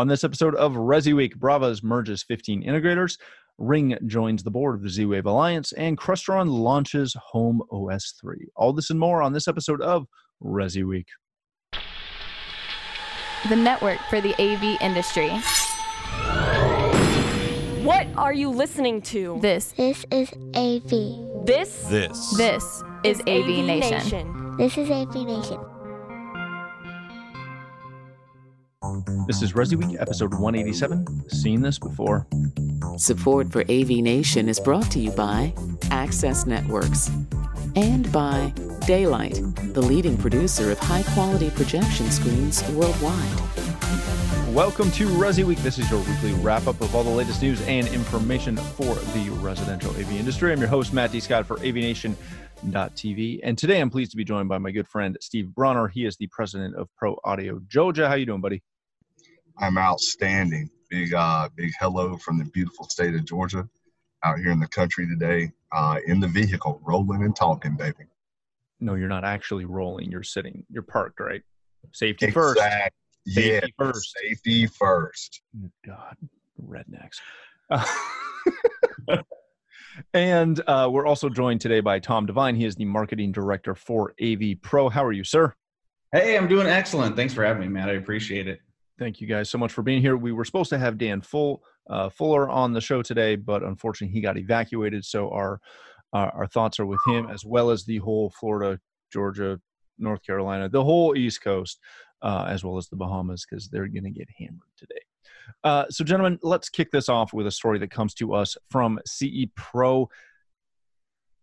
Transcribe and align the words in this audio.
On 0.00 0.08
this 0.08 0.24
episode 0.24 0.54
of 0.54 0.72
Resi 0.72 1.14
Week, 1.14 1.36
Bravas 1.38 1.82
merges 1.82 2.22
15 2.22 2.64
integrators, 2.64 3.18
Ring 3.58 3.98
joins 4.06 4.42
the 4.42 4.50
board 4.50 4.76
of 4.76 4.82
the 4.82 4.88
Z 4.88 5.04
Wave 5.04 5.26
Alliance, 5.26 5.72
and 5.72 5.98
Crestron 5.98 6.48
launches 6.48 7.14
Home 7.32 7.60
OS 7.70 8.14
3. 8.18 8.48
All 8.56 8.72
this 8.72 8.88
and 8.88 8.98
more 8.98 9.20
on 9.20 9.34
this 9.34 9.46
episode 9.46 9.82
of 9.82 10.06
Resi 10.42 10.88
Week. 10.88 11.06
The 13.50 13.56
network 13.56 13.98
for 14.08 14.22
the 14.22 14.32
AV 14.40 14.80
industry. 14.80 15.28
What 17.84 18.06
are 18.16 18.32
you 18.32 18.48
listening 18.48 19.02
to? 19.02 19.38
This, 19.42 19.72
This 19.72 20.06
is 20.10 20.32
AV. 20.54 21.44
This 21.44 21.84
This. 21.90 22.36
this 22.38 22.82
is 23.04 23.20
AV, 23.26 23.66
Nation. 23.66 24.56
This 24.56 24.78
is 24.78 24.90
AV 24.90 25.14
Nation. 25.26 25.60
This 29.26 29.40
is 29.40 29.52
Resi 29.52 29.76
Week, 29.76 29.96
episode 30.00 30.34
187. 30.34 31.28
Seen 31.30 31.60
this 31.60 31.78
before. 31.78 32.26
Support 32.96 33.52
for 33.52 33.60
AV 33.62 33.88
Nation 33.88 34.48
is 34.48 34.58
brought 34.58 34.90
to 34.90 34.98
you 34.98 35.12
by 35.12 35.54
Access 35.92 36.44
Networks 36.44 37.08
and 37.76 38.10
by 38.10 38.52
Da-Lite, 38.86 39.40
the 39.74 39.80
leading 39.80 40.16
producer 40.16 40.72
of 40.72 40.78
high 40.80 41.04
quality 41.14 41.50
projection 41.50 42.10
screens 42.10 42.68
worldwide. 42.70 43.40
Welcome 44.52 44.90
to 44.92 45.06
Resi 45.06 45.44
Week. 45.44 45.58
This 45.58 45.78
is 45.78 45.88
your 45.88 46.00
weekly 46.00 46.32
wrap 46.42 46.66
up 46.66 46.80
of 46.80 46.92
all 46.92 47.04
the 47.04 47.10
latest 47.10 47.42
news 47.42 47.60
and 47.68 47.86
information 47.88 48.56
for 48.56 48.96
the 48.96 49.30
residential 49.40 49.92
AV 49.92 50.10
industry. 50.12 50.52
I'm 50.52 50.58
your 50.58 50.68
host, 50.68 50.92
Matt 50.92 51.12
D. 51.12 51.20
Scott 51.20 51.46
for 51.46 51.58
AVNation.tv. 51.58 53.40
And 53.44 53.56
today 53.56 53.80
I'm 53.80 53.90
pleased 53.90 54.10
to 54.10 54.16
be 54.16 54.24
joined 54.24 54.48
by 54.48 54.58
my 54.58 54.72
good 54.72 54.88
friend, 54.88 55.16
Steve 55.20 55.54
Bronner. 55.54 55.86
He 55.86 56.06
is 56.06 56.16
the 56.16 56.26
president 56.26 56.74
of 56.74 56.88
Pro 56.96 57.16
Audio 57.22 57.60
Georgia. 57.68 58.08
How 58.08 58.14
you 58.14 58.26
doing, 58.26 58.40
buddy? 58.40 58.62
I'm 59.60 59.78
outstanding. 59.78 60.70
Big 60.88 61.14
uh 61.14 61.48
big 61.54 61.70
hello 61.78 62.16
from 62.16 62.38
the 62.38 62.44
beautiful 62.46 62.86
state 62.86 63.14
of 63.14 63.24
Georgia 63.24 63.68
out 64.24 64.38
here 64.38 64.50
in 64.50 64.58
the 64.58 64.66
country 64.68 65.06
today, 65.06 65.52
uh 65.72 65.98
in 66.06 66.18
the 66.18 66.26
vehicle, 66.28 66.80
rolling 66.84 67.22
and 67.22 67.36
talking, 67.36 67.76
baby. 67.76 68.06
No, 68.80 68.94
you're 68.94 69.08
not 69.08 69.24
actually 69.24 69.66
rolling. 69.66 70.10
You're 70.10 70.22
sitting. 70.22 70.64
You're 70.70 70.82
parked, 70.82 71.20
right? 71.20 71.42
Safety 71.92 72.30
first. 72.30 72.60
Safety 73.26 73.52
Yeah, 73.52 73.60
first. 73.78 74.16
Safety 74.20 74.66
first. 74.66 75.42
God, 75.86 76.16
rednecks. 76.66 77.20
Uh, 77.68 77.84
and 80.14 80.60
uh, 80.66 80.88
we're 80.90 81.06
also 81.06 81.28
joined 81.28 81.60
today 81.60 81.80
by 81.80 81.98
Tom 81.98 82.24
Devine. 82.26 82.56
He 82.56 82.64
is 82.64 82.74
the 82.74 82.86
marketing 82.86 83.32
director 83.32 83.74
for 83.74 84.14
AV 84.22 84.60
Pro. 84.62 84.88
How 84.88 85.04
are 85.04 85.12
you, 85.12 85.24
sir? 85.24 85.54
Hey, 86.12 86.36
I'm 86.36 86.48
doing 86.48 86.66
excellent. 86.66 87.16
Thanks 87.16 87.34
for 87.34 87.44
having 87.44 87.60
me, 87.62 87.68
Matt. 87.68 87.90
I 87.90 87.94
appreciate 87.94 88.48
it. 88.48 88.60
Thank 89.00 89.18
you 89.18 89.26
guys 89.26 89.48
so 89.48 89.56
much 89.56 89.72
for 89.72 89.80
being 89.80 90.02
here. 90.02 90.18
We 90.18 90.30
were 90.30 90.44
supposed 90.44 90.68
to 90.68 90.78
have 90.78 90.98
Dan 90.98 91.22
Full 91.22 91.62
uh, 91.88 92.10
Fuller 92.10 92.50
on 92.50 92.74
the 92.74 92.82
show 92.82 93.00
today, 93.00 93.34
but 93.34 93.62
unfortunately 93.62 94.12
he 94.12 94.20
got 94.20 94.36
evacuated. 94.36 95.06
So 95.06 95.30
our 95.30 95.58
our 96.12 96.30
our 96.34 96.46
thoughts 96.46 96.78
are 96.78 96.84
with 96.84 97.00
him 97.06 97.26
as 97.30 97.42
well 97.42 97.70
as 97.70 97.86
the 97.86 97.96
whole 97.96 98.28
Florida, 98.38 98.78
Georgia, 99.10 99.58
North 99.98 100.22
Carolina, 100.22 100.68
the 100.68 100.84
whole 100.84 101.16
East 101.16 101.42
Coast, 101.42 101.80
uh, 102.20 102.44
as 102.46 102.62
well 102.62 102.76
as 102.76 102.90
the 102.90 102.96
Bahamas, 102.96 103.46
because 103.48 103.68
they're 103.68 103.88
going 103.88 104.04
to 104.04 104.10
get 104.10 104.28
hammered 104.38 104.68
today. 104.76 105.00
Uh, 105.64 105.86
so, 105.88 106.04
gentlemen, 106.04 106.38
let's 106.42 106.68
kick 106.68 106.90
this 106.90 107.08
off 107.08 107.32
with 107.32 107.46
a 107.46 107.50
story 107.50 107.78
that 107.78 107.90
comes 107.90 108.12
to 108.12 108.34
us 108.34 108.54
from 108.68 109.00
CE 109.06 109.46
Pro, 109.56 110.10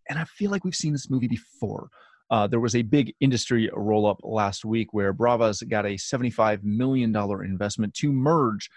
and 0.08 0.16
I 0.16 0.24
feel 0.26 0.52
like 0.52 0.64
we've 0.64 0.76
seen 0.76 0.92
this 0.92 1.10
movie 1.10 1.26
before. 1.26 1.90
Uh, 2.30 2.46
there 2.46 2.60
was 2.60 2.74
a 2.74 2.82
big 2.82 3.14
industry 3.20 3.70
roll 3.74 4.06
up 4.06 4.18
last 4.22 4.64
week 4.64 4.92
where 4.92 5.12
Bravas 5.14 5.62
got 5.68 5.86
a 5.86 5.94
$75 5.96 6.62
million 6.62 7.14
investment 7.14 7.94
to 7.94 8.12
merge 8.12 8.68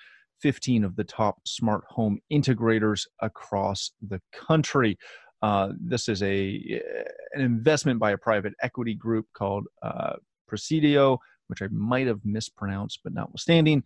15 0.41 0.83
of 0.83 0.95
the 0.95 1.03
top 1.03 1.39
smart 1.45 1.83
home 1.89 2.19
integrators 2.31 3.05
across 3.21 3.91
the 4.07 4.21
country. 4.33 4.97
Uh, 5.41 5.69
this 5.79 6.07
is 6.07 6.21
a 6.21 6.81
an 7.33 7.41
investment 7.41 7.99
by 7.99 8.11
a 8.11 8.17
private 8.17 8.53
equity 8.61 8.93
group 8.93 9.25
called 9.33 9.65
uh, 9.81 10.13
Presidio, 10.47 11.19
which 11.47 11.61
I 11.61 11.67
might 11.71 12.07
have 12.07 12.19
mispronounced, 12.23 12.99
but 13.03 13.13
notwithstanding, 13.13 13.83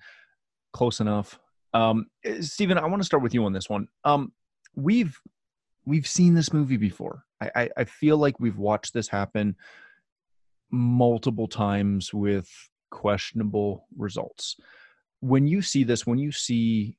close 0.73 0.99
enough. 0.99 1.39
Um, 1.73 2.07
Stephen, 2.41 2.77
I 2.77 2.85
want 2.85 3.01
to 3.01 3.05
start 3.05 3.23
with 3.23 3.33
you 3.33 3.45
on 3.45 3.53
this 3.53 3.69
one. 3.69 3.87
Um, 4.03 4.31
we've 4.75 5.17
we've 5.85 6.07
seen 6.07 6.33
this 6.33 6.53
movie 6.53 6.77
before. 6.77 7.23
I, 7.41 7.51
I, 7.55 7.69
I 7.77 7.83
feel 7.83 8.17
like 8.17 8.39
we've 8.39 8.57
watched 8.57 8.93
this 8.93 9.07
happen 9.07 9.55
multiple 10.71 11.47
times 11.47 12.13
with 12.13 12.49
questionable 12.91 13.87
results. 13.97 14.55
When 15.19 15.47
you 15.47 15.61
see 15.61 15.83
this, 15.83 16.05
when 16.05 16.19
you 16.19 16.31
see 16.31 16.97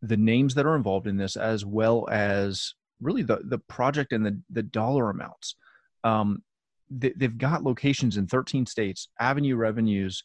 the 0.00 0.16
names 0.16 0.54
that 0.54 0.66
are 0.66 0.76
involved 0.76 1.06
in 1.06 1.16
this, 1.16 1.36
as 1.36 1.64
well 1.64 2.08
as 2.10 2.74
really 3.00 3.22
the 3.22 3.40
the 3.44 3.58
project 3.58 4.12
and 4.12 4.24
the 4.24 4.38
the 4.50 4.62
dollar 4.62 5.10
amounts, 5.10 5.56
um, 6.04 6.42
they, 6.90 7.12
they've 7.16 7.38
got 7.38 7.62
locations 7.62 8.16
in 8.16 8.26
13 8.26 8.66
states, 8.66 9.08
avenue 9.20 9.56
revenues, 9.56 10.22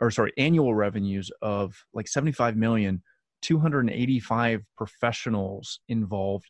or 0.00 0.10
sorry, 0.10 0.32
annual 0.38 0.74
revenues 0.74 1.30
of 1.42 1.74
like 1.92 2.08
75 2.08 2.56
million, 2.56 3.02
285 3.42 4.62
professionals 4.76 5.80
involved, 5.88 6.48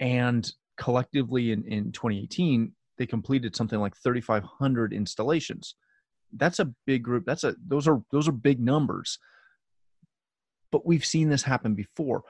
and 0.00 0.50
collectively 0.76 1.52
in, 1.52 1.64
in 1.64 1.92
2018 1.92 2.72
they 2.98 3.06
completed 3.06 3.56
something 3.56 3.80
like 3.80 3.96
3500 3.96 4.92
installations. 4.92 5.74
That's 6.32 6.58
a 6.58 6.72
big 6.86 7.02
group. 7.02 7.24
That's 7.26 7.44
a 7.44 7.54
those 7.66 7.88
are 7.88 8.02
those 8.12 8.28
are 8.28 8.32
big 8.32 8.60
numbers. 8.60 9.18
But 10.70 10.86
we've 10.86 11.04
seen 11.04 11.28
this 11.28 11.42
happen 11.42 11.74
before. 11.74 12.22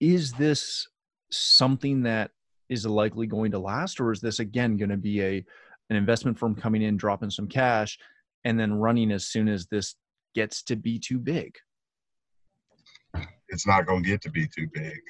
Is 0.00 0.32
this 0.32 0.86
something 1.30 2.02
that 2.02 2.30
is 2.68 2.86
likely 2.86 3.26
going 3.26 3.50
to 3.52 3.58
last 3.58 4.00
or 4.00 4.12
is 4.12 4.20
this 4.20 4.40
again 4.40 4.76
going 4.76 4.90
to 4.90 4.96
be 4.96 5.22
a 5.22 5.44
an 5.90 5.96
investment 5.96 6.38
firm 6.38 6.54
coming 6.54 6.82
in 6.82 6.96
dropping 6.96 7.30
some 7.30 7.48
cash 7.48 7.98
and 8.44 8.60
then 8.60 8.74
running 8.74 9.10
as 9.10 9.26
soon 9.26 9.48
as 9.48 9.66
this 9.66 9.96
gets 10.34 10.62
to 10.64 10.76
be 10.76 10.98
too 10.98 11.18
big? 11.18 11.54
It's 13.48 13.66
not 13.66 13.86
gonna 13.86 14.02
get 14.02 14.20
to 14.22 14.30
be 14.30 14.46
too 14.46 14.68
big. 14.72 15.00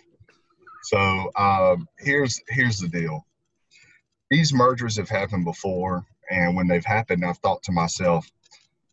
So 0.82 1.30
um 1.36 1.86
here's 1.98 2.40
here's 2.48 2.78
the 2.78 2.88
deal. 2.88 3.26
These 4.30 4.52
mergers 4.52 4.96
have 4.96 5.08
happened 5.08 5.44
before, 5.44 6.04
and 6.30 6.54
when 6.54 6.68
they've 6.68 6.84
happened, 6.84 7.24
I've 7.24 7.38
thought 7.38 7.62
to 7.64 7.72
myself, 7.72 8.30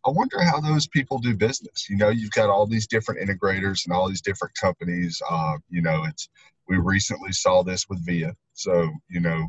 I 0.06 0.10
wonder 0.10 0.40
how 0.42 0.60
those 0.60 0.86
people 0.86 1.18
do 1.18 1.36
business. 1.36 1.90
You 1.90 1.96
know, 1.96 2.08
you've 2.08 2.30
got 2.30 2.48
all 2.48 2.66
these 2.66 2.86
different 2.86 3.20
integrators 3.20 3.84
and 3.84 3.92
all 3.92 4.08
these 4.08 4.22
different 4.22 4.54
companies. 4.54 5.20
Uh, 5.28 5.58
you 5.68 5.82
know, 5.82 6.04
it's 6.04 6.28
we 6.68 6.78
recently 6.78 7.32
saw 7.32 7.62
this 7.62 7.88
with 7.88 8.04
Via. 8.04 8.34
So, 8.54 8.90
you 9.08 9.20
know, 9.20 9.48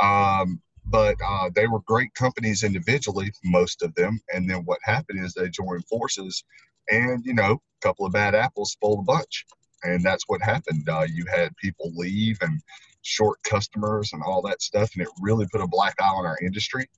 um, 0.00 0.60
but 0.86 1.16
uh, 1.24 1.50
they 1.54 1.66
were 1.66 1.80
great 1.80 2.12
companies 2.14 2.64
individually, 2.64 3.32
most 3.44 3.82
of 3.82 3.94
them. 3.94 4.20
And 4.32 4.48
then 4.48 4.64
what 4.64 4.78
happened 4.82 5.24
is 5.24 5.34
they 5.34 5.48
joined 5.48 5.86
forces, 5.86 6.42
and 6.90 7.24
you 7.24 7.34
know, 7.34 7.52
a 7.52 7.86
couple 7.86 8.06
of 8.06 8.12
bad 8.12 8.34
apples 8.34 8.72
spoiled 8.72 9.00
a 9.00 9.02
bunch. 9.02 9.46
And 9.84 10.02
that's 10.02 10.24
what 10.28 10.42
happened. 10.42 10.88
Uh, 10.88 11.06
you 11.12 11.24
had 11.32 11.56
people 11.56 11.92
leave 11.94 12.38
and 12.40 12.60
short 13.02 13.42
customers 13.42 14.12
and 14.12 14.22
all 14.22 14.42
that 14.42 14.62
stuff, 14.62 14.90
and 14.94 15.02
it 15.02 15.08
really 15.20 15.46
put 15.50 15.60
a 15.60 15.66
black 15.66 15.94
eye 16.00 16.06
on 16.06 16.24
our 16.24 16.38
industry 16.40 16.88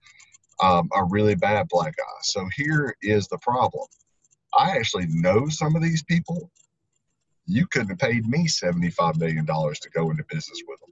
um, 0.62 0.88
a 0.94 1.04
really 1.04 1.34
bad 1.34 1.68
black 1.68 1.94
eye. 1.98 2.20
So 2.22 2.48
here 2.56 2.94
is 3.02 3.28
the 3.28 3.38
problem. 3.38 3.86
I 4.56 4.76
actually 4.76 5.06
know 5.08 5.48
some 5.48 5.74
of 5.74 5.82
these 5.82 6.02
people. 6.02 6.50
You 7.46 7.66
couldn't 7.66 7.90
have 7.90 7.98
paid 7.98 8.26
me 8.26 8.46
$75 8.46 9.18
million 9.18 9.44
to 9.44 9.90
go 9.92 10.10
into 10.10 10.24
business 10.30 10.62
with 10.66 10.80
them. 10.80 10.90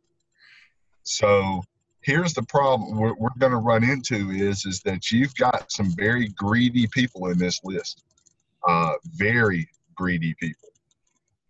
So 1.04 1.62
here's 2.02 2.34
the 2.34 2.42
problem 2.42 2.98
we're, 2.98 3.14
we're 3.14 3.30
going 3.38 3.52
to 3.52 3.58
run 3.58 3.84
into 3.84 4.30
is, 4.30 4.66
is 4.66 4.80
that 4.80 5.10
you've 5.10 5.34
got 5.36 5.72
some 5.72 5.92
very 5.96 6.28
greedy 6.28 6.86
people 6.88 7.28
in 7.28 7.38
this 7.38 7.60
list. 7.64 8.04
Uh, 8.68 8.92
very 9.06 9.68
greedy 9.96 10.34
people. 10.38 10.68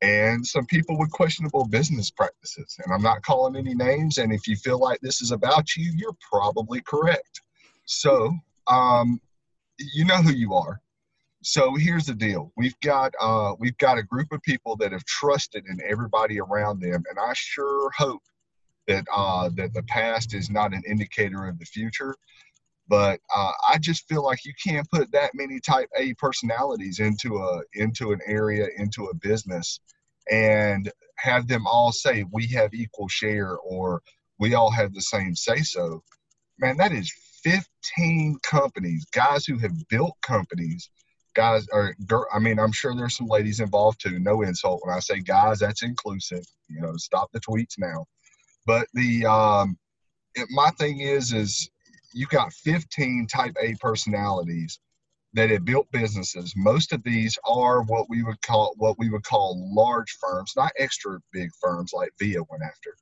And 0.03 0.45
some 0.45 0.67
people 0.67 0.99
with 0.99 1.13
questionable 1.13 1.65
business 1.65 2.11
practices. 2.11 2.77
And 2.85 2.93
I'm 2.93 3.03
not 3.03 3.23
calling 3.23 3.57
any 3.57 3.75
names. 3.75 4.19
And 4.19 4.33
if 4.33 4.49
you 4.49 4.57
feel 4.57 4.79
like 4.79 4.99
this 5.01 5.23
is 5.23 5.31
about 5.31 5.77
you, 5.77 5.93
you're 5.97 6.17
probably 6.29 6.83
correct. 6.83 7.41
So, 7.87 8.35
um, 8.67 9.21
you 9.95 10.05
know 10.05 10.17
who 10.17 10.33
you 10.33 10.55
are. 10.55 10.81
So 11.43 11.75
here's 11.75 12.07
the 12.07 12.15
deal: 12.15 12.53
we've 12.57 12.79
got 12.81 13.13
uh, 13.21 13.55
we've 13.59 13.77
got 13.79 13.99
a 13.99 14.03
group 14.03 14.31
of 14.33 14.41
people 14.43 14.77
that 14.77 14.93
have 14.93 15.05
trusted 15.05 15.67
in 15.67 15.81
everybody 15.89 16.41
around 16.41 16.81
them, 16.81 17.03
and 17.09 17.19
I 17.19 17.33
sure 17.35 17.91
hope 17.97 18.23
that 18.87 19.05
uh, 19.13 19.51
that 19.57 19.75
the 19.75 19.83
past 19.85 20.35
is 20.35 20.51
not 20.51 20.73
an 20.73 20.83
indicator 20.87 21.47
of 21.47 21.59
the 21.59 21.65
future. 21.65 22.15
But 22.89 23.21
uh, 23.35 23.53
I 23.69 23.79
just 23.79 24.09
feel 24.09 24.25
like 24.25 24.45
you 24.45 24.53
can't 24.65 24.89
put 24.91 25.13
that 25.13 25.31
many 25.35 25.61
Type 25.61 25.89
A 25.97 26.15
personalities 26.15 26.99
into 26.99 27.39
a 27.39 27.63
into 27.75 28.13
an 28.13 28.21
area 28.27 28.67
into 28.77 29.07
a 29.07 29.15
business, 29.15 29.81
and 30.31 30.91
have 31.19 31.49
them 31.49 31.67
all 31.67 31.93
say 31.93 32.25
we 32.33 32.47
have 32.49 32.75
equal 32.75 33.09
share 33.09 33.57
or 33.59 34.03
we 34.39 34.55
all 34.55 34.71
have 34.71 34.93
the 34.95 35.03
same 35.03 35.35
say 35.35 35.59
so. 35.59 36.03
Man, 36.59 36.77
that 36.79 36.93
is 36.93 37.13
15 37.45 38.39
companies, 38.43 39.05
guys 39.13 39.47
who 39.47 39.59
have 39.59 39.73
built 39.89 40.17
companies 40.23 40.91
guys 41.35 41.67
girl, 42.07 42.27
I 42.33 42.39
mean, 42.39 42.59
I'm 42.59 42.73
sure 42.73 42.95
there's 42.95 43.17
some 43.17 43.27
ladies 43.27 43.61
involved 43.61 44.01
too. 44.01 44.19
No 44.19 44.43
insult 44.43 44.81
when 44.85 44.95
I 44.95 45.01
say 45.01 45.21
guys, 45.21 45.59
that's 45.59 45.83
inclusive. 45.83 46.45
You 46.69 46.81
know, 46.81 46.93
stop 46.97 47.31
the 47.33 47.41
tweets 47.41 47.79
now. 47.79 48.07
But 48.67 48.87
the 48.95 49.27
um, 49.27 49.77
it, 50.35 50.49
my 50.51 50.71
thing 50.79 51.01
is, 51.01 51.33
is 51.33 51.71
you 52.13 52.27
got 52.27 52.53
15 52.53 53.27
Type 53.27 53.57
A 53.61 53.75
personalities 53.81 54.79
that 55.35 55.51
have 55.51 55.65
built 55.65 55.91
businesses. 55.93 56.53
Most 56.57 56.93
of 56.93 57.03
these 57.03 57.39
are 57.47 57.83
what 57.83 58.07
we 58.09 58.23
would 58.23 58.41
call 58.43 58.75
what 58.77 58.99
we 58.99 59.09
would 59.09 59.25
call 59.25 59.69
large 59.75 60.11
firms, 60.21 60.53
not 60.57 60.73
extra 60.79 61.19
big 61.33 61.51
firms 61.61 61.93
like 61.95 62.11
Via 62.19 62.43
went 62.51 62.63
after. 62.63 62.95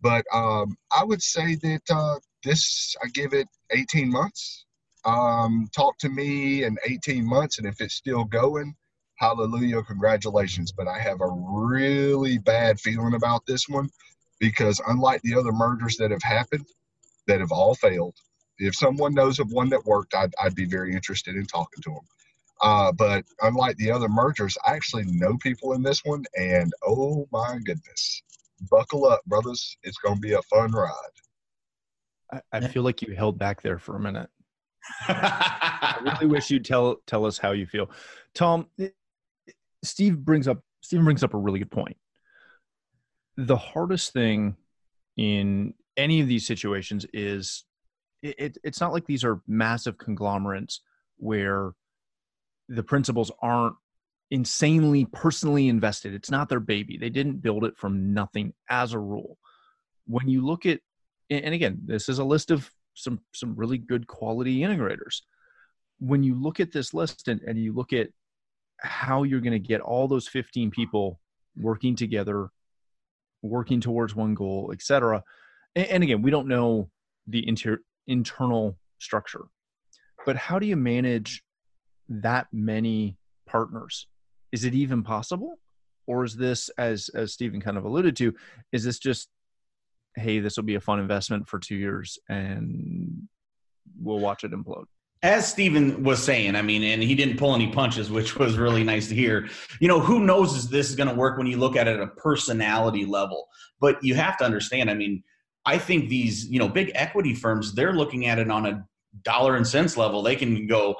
But 0.00 0.24
um, 0.32 0.76
I 0.96 1.04
would 1.04 1.22
say 1.22 1.54
that 1.56 1.82
uh, 1.90 2.18
this 2.44 2.96
I 3.02 3.08
give 3.08 3.32
it 3.32 3.46
18 3.70 4.10
months 4.10 4.64
um, 5.04 5.68
talk 5.74 5.98
to 5.98 6.08
me 6.08 6.64
in 6.64 6.78
18 6.86 7.24
months, 7.26 7.58
and 7.58 7.66
if 7.66 7.80
it's 7.80 7.94
still 7.94 8.24
going, 8.24 8.74
hallelujah, 9.16 9.82
congratulations. 9.82 10.72
But 10.72 10.88
I 10.88 10.98
have 10.98 11.20
a 11.20 11.28
really 11.28 12.38
bad 12.38 12.78
feeling 12.80 13.14
about 13.14 13.44
this 13.46 13.68
one 13.68 13.88
because, 14.38 14.80
unlike 14.86 15.22
the 15.22 15.34
other 15.34 15.52
mergers 15.52 15.96
that 15.96 16.10
have 16.10 16.22
happened, 16.22 16.66
that 17.26 17.40
have 17.40 17.52
all 17.52 17.74
failed, 17.74 18.16
if 18.58 18.74
someone 18.74 19.14
knows 19.14 19.38
of 19.38 19.50
one 19.52 19.68
that 19.70 19.84
worked, 19.84 20.14
I'd, 20.14 20.32
I'd 20.42 20.54
be 20.54 20.66
very 20.66 20.94
interested 20.94 21.36
in 21.36 21.46
talking 21.46 21.82
to 21.82 21.90
them. 21.90 22.06
Uh, 22.60 22.92
but 22.92 23.24
unlike 23.40 23.76
the 23.76 23.90
other 23.90 24.08
mergers, 24.08 24.56
I 24.66 24.74
actually 24.74 25.04
know 25.06 25.36
people 25.38 25.72
in 25.72 25.82
this 25.82 26.04
one, 26.04 26.24
and 26.38 26.72
oh 26.86 27.28
my 27.32 27.58
goodness, 27.64 28.22
buckle 28.70 29.06
up, 29.06 29.24
brothers. 29.26 29.76
It's 29.82 29.98
going 29.98 30.16
to 30.16 30.20
be 30.20 30.34
a 30.34 30.42
fun 30.42 30.70
ride. 30.70 30.90
I, 32.32 32.40
I 32.52 32.68
feel 32.68 32.84
like 32.84 33.02
you 33.02 33.14
held 33.14 33.38
back 33.38 33.62
there 33.62 33.78
for 33.78 33.96
a 33.96 34.00
minute. 34.00 34.30
I 35.08 35.98
really 36.02 36.26
wish 36.26 36.50
you'd 36.50 36.64
tell 36.64 36.96
tell 37.06 37.26
us 37.26 37.38
how 37.38 37.52
you 37.52 37.66
feel. 37.66 37.90
Tom, 38.34 38.66
Steve 39.84 40.18
brings 40.18 40.48
up 40.48 40.60
Stephen 40.80 41.04
brings 41.04 41.22
up 41.22 41.34
a 41.34 41.38
really 41.38 41.58
good 41.58 41.70
point. 41.70 41.96
The 43.36 43.56
hardest 43.56 44.12
thing 44.12 44.56
in 45.16 45.74
any 45.96 46.20
of 46.20 46.28
these 46.28 46.46
situations 46.46 47.06
is 47.12 47.64
it, 48.22 48.34
it, 48.38 48.58
it's 48.64 48.80
not 48.80 48.92
like 48.92 49.06
these 49.06 49.24
are 49.24 49.40
massive 49.46 49.98
conglomerates 49.98 50.80
where 51.16 51.72
the 52.68 52.82
principals 52.82 53.30
aren't 53.40 53.74
insanely 54.30 55.04
personally 55.12 55.68
invested. 55.68 56.14
It's 56.14 56.30
not 56.30 56.48
their 56.48 56.60
baby. 56.60 56.96
They 56.96 57.10
didn't 57.10 57.42
build 57.42 57.64
it 57.64 57.76
from 57.76 58.14
nothing 58.14 58.54
as 58.70 58.94
a 58.94 58.98
rule. 58.98 59.38
When 60.06 60.28
you 60.28 60.44
look 60.44 60.66
at 60.66 60.80
and 61.30 61.54
again, 61.54 61.80
this 61.84 62.08
is 62.08 62.18
a 62.18 62.24
list 62.24 62.50
of 62.50 62.70
some 62.94 63.20
some 63.32 63.54
really 63.56 63.78
good 63.78 64.06
quality 64.06 64.60
integrators. 64.60 65.22
When 65.98 66.22
you 66.22 66.34
look 66.34 66.60
at 66.60 66.72
this 66.72 66.92
list 66.92 67.28
and, 67.28 67.40
and 67.42 67.58
you 67.58 67.72
look 67.72 67.92
at 67.92 68.08
how 68.78 69.22
you're 69.22 69.40
going 69.40 69.52
to 69.52 69.58
get 69.58 69.80
all 69.80 70.08
those 70.08 70.26
15 70.26 70.70
people 70.70 71.20
working 71.56 71.94
together, 71.94 72.50
working 73.40 73.80
towards 73.80 74.14
one 74.14 74.34
goal, 74.34 74.70
etc. 74.72 75.22
And, 75.76 75.86
and 75.86 76.02
again, 76.02 76.22
we 76.22 76.30
don't 76.30 76.48
know 76.48 76.90
the 77.26 77.46
inter, 77.46 77.78
internal 78.06 78.76
structure, 78.98 79.44
but 80.26 80.36
how 80.36 80.58
do 80.58 80.66
you 80.66 80.76
manage 80.76 81.42
that 82.08 82.46
many 82.52 83.16
partners? 83.46 84.06
Is 84.52 84.64
it 84.64 84.74
even 84.74 85.02
possible? 85.02 85.58
Or 86.06 86.24
is 86.24 86.36
this, 86.36 86.68
as 86.78 87.08
as 87.14 87.32
Stephen 87.32 87.60
kind 87.60 87.78
of 87.78 87.84
alluded 87.84 88.16
to, 88.16 88.34
is 88.72 88.84
this 88.84 88.98
just 88.98 89.28
hey, 90.16 90.40
this 90.40 90.56
will 90.56 90.64
be 90.64 90.74
a 90.74 90.80
fun 90.80 91.00
investment 91.00 91.48
for 91.48 91.58
two 91.58 91.76
years 91.76 92.18
and 92.28 93.28
we'll 93.98 94.18
watch 94.18 94.44
it 94.44 94.52
implode. 94.52 94.84
As 95.22 95.48
Stephen 95.48 96.02
was 96.02 96.22
saying, 96.22 96.56
I 96.56 96.62
mean, 96.62 96.82
and 96.82 97.02
he 97.02 97.14
didn't 97.14 97.36
pull 97.38 97.54
any 97.54 97.68
punches, 97.68 98.10
which 98.10 98.36
was 98.36 98.58
really 98.58 98.82
nice 98.82 99.08
to 99.08 99.14
hear. 99.14 99.48
You 99.80 99.86
know, 99.86 100.00
who 100.00 100.24
knows 100.24 100.64
if 100.64 100.70
this 100.70 100.90
is 100.90 100.96
going 100.96 101.08
to 101.08 101.14
work 101.14 101.38
when 101.38 101.46
you 101.46 101.58
look 101.58 101.76
at 101.76 101.86
it 101.86 101.96
at 101.96 102.02
a 102.02 102.08
personality 102.08 103.06
level. 103.06 103.46
But 103.80 104.02
you 104.02 104.16
have 104.16 104.36
to 104.38 104.44
understand, 104.44 104.90
I 104.90 104.94
mean, 104.94 105.22
I 105.64 105.78
think 105.78 106.08
these, 106.08 106.46
you 106.48 106.58
know, 106.58 106.68
big 106.68 106.90
equity 106.94 107.34
firms, 107.34 107.74
they're 107.74 107.92
looking 107.92 108.26
at 108.26 108.38
it 108.38 108.50
on 108.50 108.66
a 108.66 108.86
dollar 109.22 109.56
and 109.56 109.66
cents 109.66 109.96
level. 109.96 110.22
They 110.22 110.36
can 110.36 110.66
go, 110.66 110.96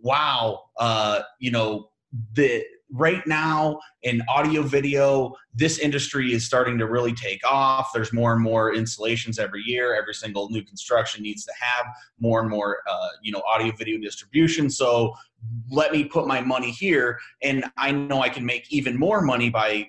wow, 0.00 0.64
uh, 0.78 1.22
you 1.38 1.50
know, 1.50 1.90
the 2.34 2.64
right 2.92 3.26
now 3.26 3.80
in 4.04 4.22
audio 4.28 4.62
video 4.62 5.34
this 5.52 5.78
industry 5.78 6.32
is 6.32 6.46
starting 6.46 6.78
to 6.78 6.86
really 6.86 7.12
take 7.12 7.40
off. 7.44 7.90
There's 7.92 8.12
more 8.12 8.32
and 8.32 8.40
more 8.40 8.72
installations 8.72 9.38
every 9.38 9.62
year. 9.64 9.96
Every 9.96 10.14
single 10.14 10.48
new 10.50 10.62
construction 10.62 11.22
needs 11.22 11.44
to 11.44 11.52
have 11.58 11.86
more 12.20 12.40
and 12.40 12.48
more 12.48 12.78
uh, 12.88 13.08
you 13.20 13.32
know 13.32 13.42
audio 13.48 13.74
video 13.74 13.98
distribution. 13.98 14.70
So 14.70 15.14
let 15.70 15.92
me 15.92 16.04
put 16.04 16.26
my 16.26 16.40
money 16.40 16.70
here 16.70 17.18
and 17.42 17.64
i 17.76 17.90
know 17.90 18.22
i 18.22 18.28
can 18.28 18.44
make 18.44 18.72
even 18.72 18.98
more 18.98 19.20
money 19.20 19.50
by 19.50 19.86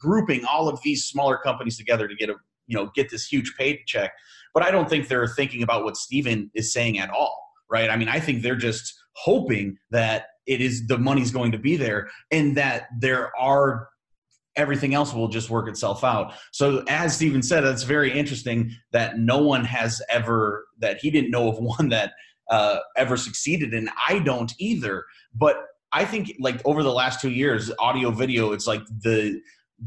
grouping 0.00 0.44
all 0.44 0.68
of 0.68 0.80
these 0.82 1.04
smaller 1.04 1.36
companies 1.36 1.76
together 1.76 2.06
to 2.06 2.14
get 2.14 2.30
a 2.30 2.34
you 2.68 2.76
know 2.76 2.90
get 2.94 3.10
this 3.10 3.26
huge 3.26 3.54
paycheck 3.58 4.12
but 4.54 4.62
i 4.62 4.70
don't 4.70 4.88
think 4.88 5.08
they're 5.08 5.26
thinking 5.26 5.62
about 5.62 5.84
what 5.84 5.96
Stephen 5.96 6.50
is 6.54 6.72
saying 6.72 6.98
at 6.98 7.10
all 7.10 7.42
right 7.68 7.90
i 7.90 7.96
mean 7.96 8.08
i 8.08 8.20
think 8.20 8.42
they're 8.42 8.56
just 8.56 8.94
hoping 9.16 9.76
that 9.90 10.26
it 10.46 10.60
is 10.60 10.86
the 10.86 10.98
money's 10.98 11.30
going 11.30 11.52
to 11.52 11.58
be 11.58 11.76
there 11.76 12.08
and 12.30 12.56
that 12.56 12.88
there 13.00 13.30
are 13.38 13.88
everything 14.58 14.92
else 14.92 15.14
will 15.14 15.28
just 15.28 15.48
work 15.48 15.68
itself 15.68 16.02
out. 16.02 16.34
So 16.52 16.82
as 16.88 17.14
Stephen 17.14 17.42
said, 17.42 17.62
that's 17.62 17.84
very 17.84 18.12
interesting 18.12 18.72
that 18.92 19.18
no 19.18 19.38
one 19.38 19.64
has 19.64 20.02
ever 20.10 20.66
that 20.80 20.98
he 20.98 21.10
didn't 21.10 21.30
know 21.30 21.48
of 21.48 21.58
one 21.78 21.88
that 21.90 22.12
uh, 22.50 22.78
ever 22.96 23.16
succeeded, 23.16 23.72
and 23.72 23.88
I 24.08 24.18
don't 24.18 24.52
either. 24.58 25.04
But 25.34 25.56
I 25.92 26.04
think 26.04 26.34
like 26.40 26.60
over 26.64 26.82
the 26.82 26.92
last 26.92 27.20
two 27.20 27.30
years, 27.30 27.70
audio 27.78 28.10
video, 28.10 28.52
it's 28.52 28.66
like 28.66 28.82
the 29.02 29.40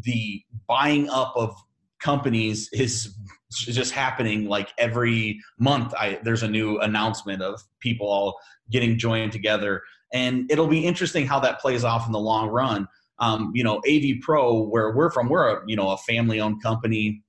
the 0.03 0.41
buying 0.67 1.09
up 1.09 1.33
of 1.35 1.55
companies 2.01 2.69
is 2.73 3.15
just 3.51 3.91
happening 3.91 4.47
like 4.47 4.73
every 4.77 5.39
month 5.59 5.93
I 5.93 6.19
there's 6.23 6.43
a 6.43 6.47
new 6.47 6.79
announcement 6.79 7.41
of 7.41 7.61
people 7.79 8.07
all 8.07 8.39
getting 8.69 8.97
joined 8.97 9.31
together 9.31 9.81
and 10.13 10.51
it'll 10.51 10.67
be 10.67 10.85
interesting 10.85 11.25
how 11.25 11.39
that 11.39 11.59
plays 11.59 11.83
off 11.83 12.05
in 12.05 12.11
the 12.11 12.19
long 12.19 12.49
run. 12.49 12.87
Um, 13.19 13.51
you 13.53 13.63
know, 13.63 13.81
AV 13.87 14.19
Pro, 14.21 14.63
where 14.63 14.91
we're 14.91 15.11
from, 15.11 15.29
we're 15.29 15.49
a 15.49 15.61
you 15.67 15.75
know 15.75 15.91
a 15.91 15.97
family-owned 15.97 16.61
company. 16.61 17.23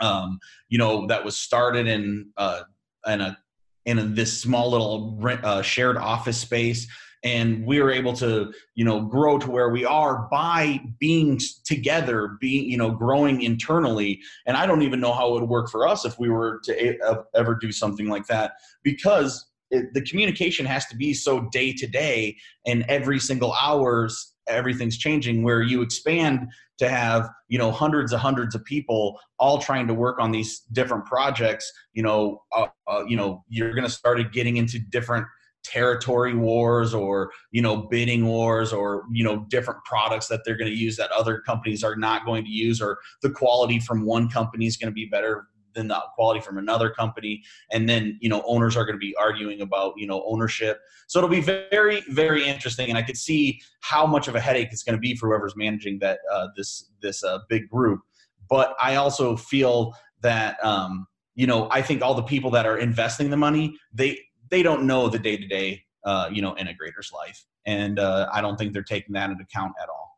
Um, 0.00 0.38
you 0.68 0.78
know 0.78 1.06
that 1.06 1.24
was 1.24 1.36
started 1.36 1.86
in 1.86 2.30
uh, 2.36 2.62
in 3.06 3.20
a 3.20 3.38
in 3.84 3.98
a, 3.98 4.04
this 4.04 4.40
small 4.40 4.70
little 4.70 5.18
uh, 5.24 5.62
shared 5.62 5.96
office 5.96 6.38
space 6.38 6.86
and 7.24 7.66
we 7.66 7.80
were 7.80 7.90
able 7.90 8.12
to 8.14 8.52
you 8.74 8.84
know 8.84 9.00
grow 9.00 9.38
to 9.38 9.50
where 9.50 9.70
we 9.70 9.84
are 9.84 10.28
by 10.30 10.80
being 10.98 11.38
together 11.64 12.36
being 12.40 12.70
you 12.70 12.76
know 12.76 12.90
growing 12.90 13.42
internally. 13.42 14.20
And 14.46 14.56
i 14.56 14.66
don't 14.66 14.82
even 14.82 15.00
know 15.00 15.12
how 15.12 15.28
it 15.28 15.40
would 15.40 15.48
work 15.48 15.70
for 15.70 15.86
us 15.86 16.04
if 16.04 16.18
we 16.18 16.28
were 16.28 16.60
to 16.64 17.24
ever 17.34 17.54
do 17.54 17.72
something 17.72 18.08
like 18.08 18.26
that 18.26 18.52
because 18.82 19.46
it, 19.70 19.92
the 19.92 20.02
communication 20.02 20.64
has 20.64 20.86
to 20.86 20.96
be 20.96 21.12
so 21.12 21.48
day 21.52 21.72
to 21.72 21.86
day 21.86 22.36
and 22.66 22.84
every 22.88 23.18
single 23.18 23.54
hours 23.60 24.34
everything's 24.48 24.96
changing 24.96 25.42
where 25.42 25.62
you 25.62 25.82
expand 25.82 26.48
to 26.78 26.88
have 26.88 27.28
you 27.48 27.58
know 27.58 27.70
hundreds 27.70 28.12
of 28.12 28.20
hundreds 28.20 28.54
of 28.54 28.64
people 28.64 29.18
all 29.38 29.58
trying 29.58 29.86
to 29.86 29.94
work 29.94 30.18
on 30.18 30.30
these 30.30 30.60
different 30.72 31.04
projects 31.04 31.70
you 31.92 32.02
know 32.02 32.42
uh, 32.56 32.66
uh, 32.86 33.04
you 33.06 33.16
know 33.16 33.44
you're 33.48 33.74
going 33.74 33.84
to 33.84 33.90
start 33.90 34.18
getting 34.32 34.56
into 34.56 34.78
different 34.78 35.26
territory 35.68 36.34
wars 36.34 36.94
or 36.94 37.30
you 37.50 37.60
know 37.60 37.76
bidding 37.76 38.26
wars 38.26 38.72
or 38.72 39.04
you 39.12 39.22
know 39.22 39.44
different 39.50 39.82
products 39.84 40.28
that 40.28 40.40
they're 40.44 40.56
going 40.56 40.70
to 40.70 40.76
use 40.76 40.96
that 40.96 41.10
other 41.12 41.40
companies 41.40 41.84
are 41.84 41.96
not 41.96 42.24
going 42.24 42.44
to 42.44 42.50
use 42.50 42.80
or 42.80 42.98
the 43.22 43.30
quality 43.30 43.78
from 43.78 44.04
one 44.04 44.28
company 44.28 44.66
is 44.66 44.76
going 44.76 44.90
to 44.90 44.94
be 44.94 45.06
better 45.06 45.46
than 45.74 45.88
the 45.88 45.98
quality 46.14 46.40
from 46.40 46.58
another 46.58 46.90
company. 46.90 47.42
And 47.70 47.88
then 47.88 48.18
you 48.20 48.28
know 48.28 48.42
owners 48.46 48.76
are 48.76 48.84
going 48.84 48.96
to 48.96 49.00
be 49.00 49.14
arguing 49.16 49.60
about 49.60 49.94
you 49.96 50.06
know 50.06 50.22
ownership. 50.26 50.80
So 51.06 51.18
it'll 51.18 51.30
be 51.30 51.40
very 51.40 52.02
very 52.08 52.46
interesting 52.46 52.88
and 52.88 52.98
i 52.98 53.02
could 53.02 53.16
see 53.16 53.60
how 53.80 54.06
much 54.06 54.28
of 54.28 54.34
a 54.34 54.40
headache 54.40 54.68
it's 54.72 54.82
going 54.82 54.96
to 54.96 55.00
be 55.00 55.14
for 55.14 55.28
whoever's 55.28 55.56
managing 55.56 55.98
that 56.00 56.18
uh, 56.32 56.48
this 56.56 56.90
this 57.00 57.24
uh, 57.24 57.38
big 57.48 57.68
group. 57.68 58.00
But 58.48 58.74
i 58.80 58.96
also 58.96 59.36
feel 59.36 59.94
that 60.20 60.62
um, 60.64 61.06
you 61.34 61.46
know 61.46 61.68
i 61.70 61.80
think 61.80 62.02
all 62.02 62.14
the 62.14 62.22
people 62.22 62.50
that 62.50 62.66
are 62.66 62.78
investing 62.78 63.30
the 63.30 63.36
money 63.36 63.78
they 63.92 64.18
they 64.50 64.62
don't 64.62 64.86
know 64.86 65.08
the 65.08 65.18
day-to-day 65.18 65.82
uh, 66.04 66.28
you 66.32 66.42
know 66.42 66.54
integrator's 66.56 67.12
life 67.12 67.44
and 67.66 67.98
uh, 67.98 68.28
i 68.32 68.40
don't 68.40 68.56
think 68.56 68.72
they're 68.72 68.82
taking 68.82 69.12
that 69.12 69.30
into 69.30 69.42
account 69.42 69.72
at 69.82 69.88
all 69.88 70.08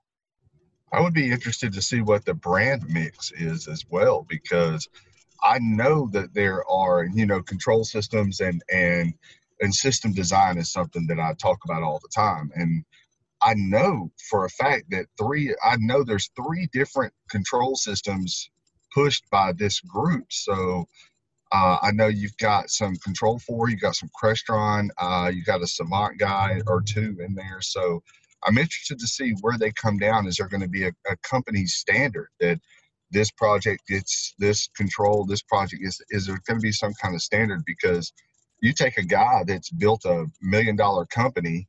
I 0.93 1.01
would 1.01 1.15
be 1.15 1.31
interested 1.31 1.73
to 1.75 1.83
see 1.83 2.01
what 2.01 2.25
the 2.25 2.35
brand 2.35 2.83
mix 2.89 3.31
is 3.31 3.69
as 3.69 3.85
well 3.89 4.27
because 4.29 4.89
I 5.43 5.59
know 5.61 6.09
that 6.13 6.35
there 6.35 6.69
are, 6.69 7.05
you 7.05 7.27
know, 7.27 7.43
control 7.43 7.85
systems 7.85 8.41
and 8.41 8.63
and 8.73 9.15
and 9.61 9.75
system 9.75 10.13
design 10.13 10.59
is 10.59 10.73
something 10.73 11.07
that 11.07 11.21
I 11.21 11.35
talk 11.35 11.59
about 11.65 11.83
all 11.83 12.01
the 12.01 12.09
time. 12.15 12.51
And 12.55 12.85
I 13.43 13.55
know 13.55 14.11
for 14.29 14.45
a 14.45 14.51
fact 14.51 14.91
that 14.91 15.07
three, 15.19 15.55
I 15.65 15.77
know 15.79 16.03
there's 16.03 16.31
three 16.35 16.69
different 16.73 17.13
control 17.29 17.77
systems 17.77 18.51
pushed 18.93 19.29
by 19.31 19.53
this 19.53 19.81
group. 19.81 20.33
So 20.33 20.87
Uh, 21.53 21.79
I 21.83 21.91
know 21.93 22.07
you've 22.07 22.37
got 22.37 22.71
some 22.71 22.95
Control 22.97 23.39
4, 23.39 23.71
you've 23.71 23.81
got 23.81 23.97
some 23.97 24.11
Crestron, 24.21 24.89
uh, 24.99 25.31
you 25.35 25.43
got 25.43 25.63
a 25.63 25.67
Savant 25.67 26.19
guy 26.19 26.61
or 26.67 26.81
two 26.81 27.17
in 27.21 27.35
there. 27.35 27.61
So 27.61 28.03
I'm 28.47 28.57
interested 28.57 28.99
to 29.01 29.07
see 29.07 29.35
where 29.41 29.59
they 29.59 29.73
come 29.73 29.99
down. 29.99 30.27
Is 30.27 30.37
there 30.37 30.49
going 30.49 30.63
to 30.63 30.69
be 30.69 30.85
a, 30.85 30.93
a 31.11 31.17
company 31.23 31.67
standard 31.67 32.29
that 32.39 32.61
this 33.11 33.31
project 33.33 33.87
gets 33.89 34.35
this 34.39 34.69
control, 34.77 35.27
this 35.27 35.43
project 35.43 35.83
is, 35.85 36.01
is 36.11 36.27
there 36.27 36.41
going 36.47 36.61
to 36.61 36.63
be 36.63 36.73
some 36.73 36.95
kind 36.95 37.15
of 37.15 37.23
standard? 37.23 37.65
Because 37.67 38.13
you 38.63 38.73
take 38.73 38.97
a 38.99 39.03
guy 39.03 39.43
that's 39.47 39.71
built 39.71 40.05
a 40.05 40.27
million 40.41 40.77
dollar 40.77 41.07
company 41.07 41.67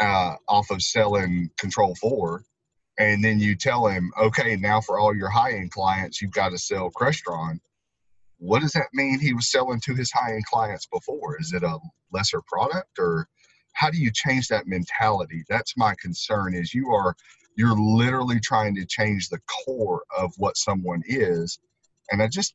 uh, 0.00 0.34
off 0.48 0.70
of 0.70 0.82
selling 0.82 1.50
Control 1.58 1.94
4, 1.94 2.42
and 2.98 3.22
then 3.22 3.38
you 3.38 3.54
tell 3.54 3.86
him, 3.86 4.12
okay, 4.20 4.56
now 4.56 4.80
for 4.80 4.98
all 4.98 5.14
your 5.14 5.28
high 5.28 5.52
end 5.52 5.70
clients, 5.70 6.20
you've 6.20 6.32
got 6.32 6.50
to 6.50 6.58
sell 6.58 6.90
Crestron. 6.90 7.60
What 8.40 8.62
does 8.62 8.72
that 8.72 8.88
mean 8.94 9.20
he 9.20 9.34
was 9.34 9.50
selling 9.50 9.80
to 9.84 9.94
his 9.94 10.10
high 10.10 10.32
end 10.32 10.46
clients 10.46 10.86
before? 10.86 11.38
Is 11.38 11.52
it 11.52 11.62
a 11.62 11.78
lesser 12.10 12.40
product 12.46 12.98
or 12.98 13.28
how 13.74 13.90
do 13.90 13.98
you 13.98 14.10
change 14.12 14.48
that 14.48 14.66
mentality? 14.66 15.44
That's 15.48 15.76
my 15.76 15.94
concern 16.00 16.54
is 16.54 16.74
you 16.74 16.90
are 16.90 17.14
you're 17.56 17.76
literally 17.76 18.40
trying 18.40 18.74
to 18.76 18.86
change 18.86 19.28
the 19.28 19.40
core 19.64 20.02
of 20.16 20.32
what 20.38 20.56
someone 20.56 21.02
is. 21.06 21.58
And 22.10 22.22
I 22.22 22.28
just 22.28 22.54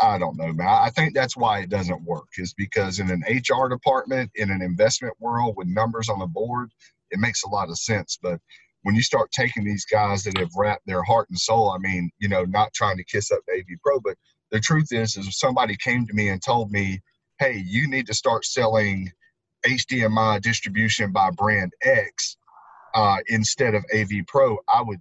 I 0.00 0.18
don't 0.18 0.36
know, 0.36 0.52
man. 0.52 0.66
I 0.66 0.90
think 0.90 1.14
that's 1.14 1.36
why 1.36 1.60
it 1.60 1.70
doesn't 1.70 2.04
work, 2.04 2.28
is 2.36 2.52
because 2.54 2.98
in 2.98 3.10
an 3.10 3.24
HR 3.28 3.68
department, 3.68 4.30
in 4.34 4.50
an 4.50 4.62
investment 4.62 5.14
world 5.20 5.54
with 5.56 5.68
numbers 5.68 6.08
on 6.08 6.18
the 6.18 6.26
board, 6.26 6.70
it 7.10 7.18
makes 7.18 7.42
a 7.44 7.48
lot 7.48 7.70
of 7.70 7.78
sense. 7.78 8.18
But 8.20 8.40
when 8.82 8.94
you 8.94 9.02
start 9.02 9.30
taking 9.30 9.64
these 9.64 9.84
guys 9.84 10.24
that 10.24 10.38
have 10.38 10.50
wrapped 10.56 10.86
their 10.86 11.02
heart 11.02 11.28
and 11.30 11.38
soul, 11.38 11.70
I 11.70 11.78
mean, 11.78 12.10
you 12.18 12.28
know, 12.28 12.44
not 12.44 12.72
trying 12.72 12.96
to 12.96 13.04
kiss 13.04 13.30
up 13.30 13.40
to 13.46 13.52
AV 13.52 13.66
Pro, 13.84 14.00
but 14.00 14.16
the 14.50 14.60
truth 14.60 14.88
is, 14.90 15.16
is 15.16 15.28
if 15.28 15.34
somebody 15.34 15.76
came 15.76 16.06
to 16.06 16.14
me 16.14 16.28
and 16.28 16.42
told 16.42 16.70
me, 16.70 17.00
hey, 17.38 17.62
you 17.64 17.88
need 17.88 18.06
to 18.06 18.14
start 18.14 18.44
selling 18.44 19.10
HDMI 19.66 20.40
distribution 20.40 21.12
by 21.12 21.30
brand 21.30 21.72
X 21.82 22.36
uh, 22.94 23.18
instead 23.28 23.74
of 23.74 23.84
AV 23.94 24.10
Pro, 24.26 24.58
I 24.72 24.82
would 24.82 25.00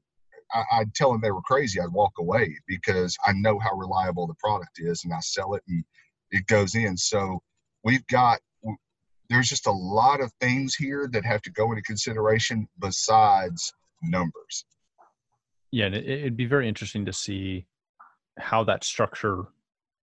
I, 0.52 0.80
would 0.80 0.96
tell 0.96 1.12
them 1.12 1.22
they 1.22 1.32
were 1.32 1.44
crazy. 1.44 1.80
I'd 1.80 1.92
walk 1.92 2.14
away 2.18 2.58
because 2.68 3.16
I 3.26 3.34
know 3.34 3.60
how 3.60 3.76
reliable 3.76 4.26
the 4.26 4.34
product 4.36 4.80
is, 4.80 5.04
and 5.04 5.14
I 5.14 5.20
sell 5.20 5.54
it 5.54 5.64
and 5.68 5.84
it 6.32 6.48
goes 6.48 6.74
in. 6.74 6.98
So 6.98 7.42
we've 7.84 8.06
got 8.08 8.40
there's 9.30 9.50
just 9.50 9.68
a 9.68 9.72
lot 9.72 10.22
of 10.22 10.32
things 10.42 10.76
here 10.76 11.08
that 11.14 11.24
have 11.24 11.42
to 11.44 11.52
go 11.52 11.72
into 11.72 11.84
consideration 11.84 12.68
besides 12.80 13.72
numbers. 14.02 14.66
Yeah, 15.72 15.86
and 15.86 15.96
it, 15.96 16.08
it'd 16.08 16.38
be 16.38 16.48
very 16.48 16.68
interesting 16.68 17.06
to 17.06 17.14
see 17.14 17.68
how 18.40 18.64
that 18.66 18.84
structure 18.84 19.46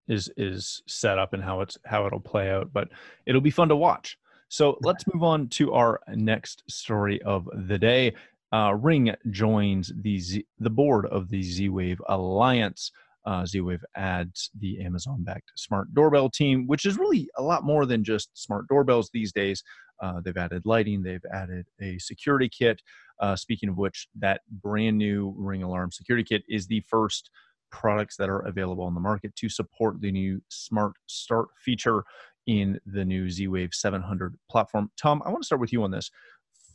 is 0.07 0.29
is 0.37 0.81
set 0.87 1.19
up 1.19 1.33
and 1.33 1.43
how 1.43 1.61
it's 1.61 1.77
how 1.85 2.05
it'll 2.05 2.19
play 2.19 2.49
out. 2.51 2.71
But 2.71 2.89
it'll 3.25 3.41
be 3.41 3.51
fun 3.51 3.69
to 3.69 3.75
watch. 3.75 4.17
So 4.49 4.77
let's 4.81 5.05
move 5.13 5.23
on 5.23 5.49
to 5.49 5.73
our 5.73 5.99
next 6.07 6.63
story 6.69 7.21
of 7.23 7.49
the 7.53 7.77
day 7.77 8.13
uh, 8.53 8.73
Ring 8.79 9.13
joins 9.31 9.91
the 10.01 10.19
Z, 10.19 10.45
the 10.59 10.69
board 10.69 11.05
of 11.07 11.29
the 11.29 11.41
Z 11.41 11.69
Wave 11.69 12.01
Alliance. 12.07 12.91
Uh, 13.25 13.45
Z 13.45 13.59
Wave 13.59 13.83
adds 13.95 14.49
the 14.59 14.79
Amazon 14.79 15.23
backed 15.23 15.51
smart 15.55 15.93
doorbell 15.93 16.29
team, 16.29 16.65
which 16.65 16.85
is 16.85 16.97
really 16.97 17.29
a 17.37 17.43
lot 17.43 17.63
more 17.63 17.85
than 17.85 18.03
just 18.03 18.29
smart 18.33 18.67
doorbells 18.69 19.09
these 19.11 19.33
days. 19.33 19.63
Uh, 20.01 20.21
they've 20.21 20.37
added 20.37 20.61
lighting, 20.65 21.01
they've 21.01 21.25
added 21.33 21.65
a 21.81 21.97
security 21.97 22.47
kit. 22.47 22.81
Uh, 23.19 23.35
speaking 23.35 23.67
of 23.67 23.77
which, 23.77 24.07
that 24.17 24.41
brand 24.61 24.97
new 24.97 25.33
Ring 25.35 25.63
Alarm 25.63 25.91
security 25.91 26.23
kit 26.23 26.43
is 26.47 26.67
the 26.67 26.81
first 26.87 27.31
products 27.71 28.15
that 28.17 28.29
are 28.29 28.39
available 28.39 28.83
on 28.83 28.93
the 28.93 28.99
market 28.99 29.35
to 29.35 29.49
support 29.49 30.01
the 30.01 30.11
new 30.11 30.41
Smart 30.49 30.93
Start 31.07 31.47
feature 31.63 32.03
in 32.45 32.79
the 32.85 33.03
new 33.03 33.29
Z 33.29 33.47
Wave 33.47 33.73
700 33.73 34.35
platform. 34.49 34.89
Tom, 34.99 35.21
I 35.25 35.29
want 35.29 35.43
to 35.43 35.45
start 35.45 35.61
with 35.61 35.73
you 35.73 35.83
on 35.83 35.91
this. 35.91 36.09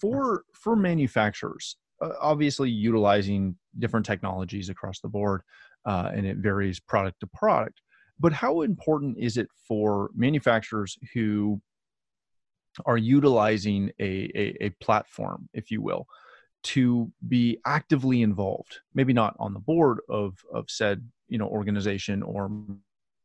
For 0.01 0.45
for 0.53 0.77
manufacturers 0.77 1.77
uh, 2.03 2.11
obviously 2.21 2.69
utilizing 2.69 3.55
different 3.79 4.05
technologies 4.05 4.69
across 4.69 5.01
the 5.01 5.09
board 5.09 5.43
uh, 5.87 6.11
and 6.13 6.27
it 6.27 6.39
varies 6.39 6.81
product 6.81 7.21
to 7.21 7.27
product 7.29 7.81
but 8.19 8.33
how 8.33 8.63
important 8.63 9.17
is 9.19 9.37
it 9.37 9.49
for 9.69 10.11
manufacturers 10.15 10.99
who 11.15 11.61
are 12.87 12.97
utilizing 12.97 13.91
a, 14.01 14.31
a, 14.35 14.67
a 14.67 14.71
platform 14.81 15.49
if 15.55 15.71
you 15.71 15.81
will 15.81 16.07
to 16.63 17.11
be 17.29 17.59
actively 17.67 18.23
involved 18.23 18.81
maybe 18.95 19.13
not 19.13 19.35
on 19.39 19.53
the 19.53 19.59
board 19.61 19.99
of 20.09 20.37
of 20.53 20.65
said 20.69 21.07
you 21.29 21.39
know 21.39 21.47
organization 21.47 22.23
or 22.23 22.51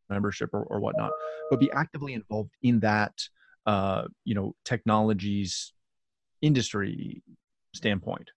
membership 0.09 0.49
or, 0.53 0.63
or 0.63 0.79
whatnot 0.79 1.11
but 1.49 1.59
be 1.59 1.71
actively 1.71 2.13
involved 2.13 2.51
in 2.63 2.79
that 2.79 3.13
uh, 3.65 4.03
you 4.23 4.33
know 4.33 4.55
technologies 4.63 5.73
industry 6.41 7.21
standpoint? 7.73 8.29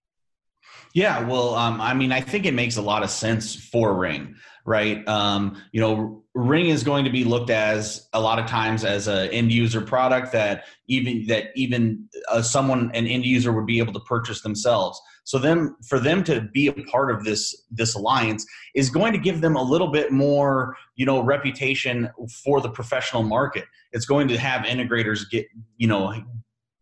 Yeah, 0.92 1.24
well, 1.24 1.54
um, 1.54 1.80
I 1.80 1.94
mean, 1.94 2.10
I 2.12 2.20
think 2.20 2.46
it 2.46 2.54
makes 2.54 2.76
a 2.76 2.82
lot 2.82 3.02
of 3.02 3.10
sense 3.10 3.54
for 3.54 3.94
Ring, 3.94 4.34
right? 4.64 5.06
Um, 5.06 5.62
you 5.72 5.80
know, 5.80 6.24
Ring 6.34 6.68
is 6.68 6.82
going 6.82 7.04
to 7.04 7.10
be 7.10 7.24
looked 7.24 7.50
as 7.50 8.08
a 8.12 8.20
lot 8.20 8.38
of 8.38 8.46
times 8.46 8.84
as 8.84 9.08
an 9.08 9.28
end 9.30 9.52
user 9.52 9.80
product 9.80 10.32
that 10.32 10.64
even 10.88 11.26
that 11.26 11.46
even 11.54 12.08
uh, 12.28 12.42
someone 12.42 12.90
an 12.94 13.06
end 13.06 13.24
user 13.24 13.52
would 13.52 13.66
be 13.66 13.78
able 13.78 13.92
to 13.92 14.00
purchase 14.00 14.42
themselves. 14.42 15.00
So 15.24 15.38
them 15.38 15.76
for 15.88 15.98
them 15.98 16.24
to 16.24 16.42
be 16.52 16.68
a 16.68 16.72
part 16.72 17.10
of 17.10 17.24
this 17.24 17.66
this 17.70 17.94
alliance 17.94 18.44
is 18.74 18.90
going 18.90 19.12
to 19.12 19.18
give 19.18 19.40
them 19.40 19.56
a 19.56 19.62
little 19.62 19.88
bit 19.88 20.12
more, 20.12 20.76
you 20.96 21.06
know, 21.06 21.20
reputation 21.20 22.10
for 22.44 22.60
the 22.60 22.70
professional 22.70 23.22
market. 23.22 23.64
It's 23.92 24.06
going 24.06 24.28
to 24.28 24.38
have 24.38 24.62
integrators 24.62 25.28
get, 25.30 25.46
you 25.76 25.88
know, 25.88 26.12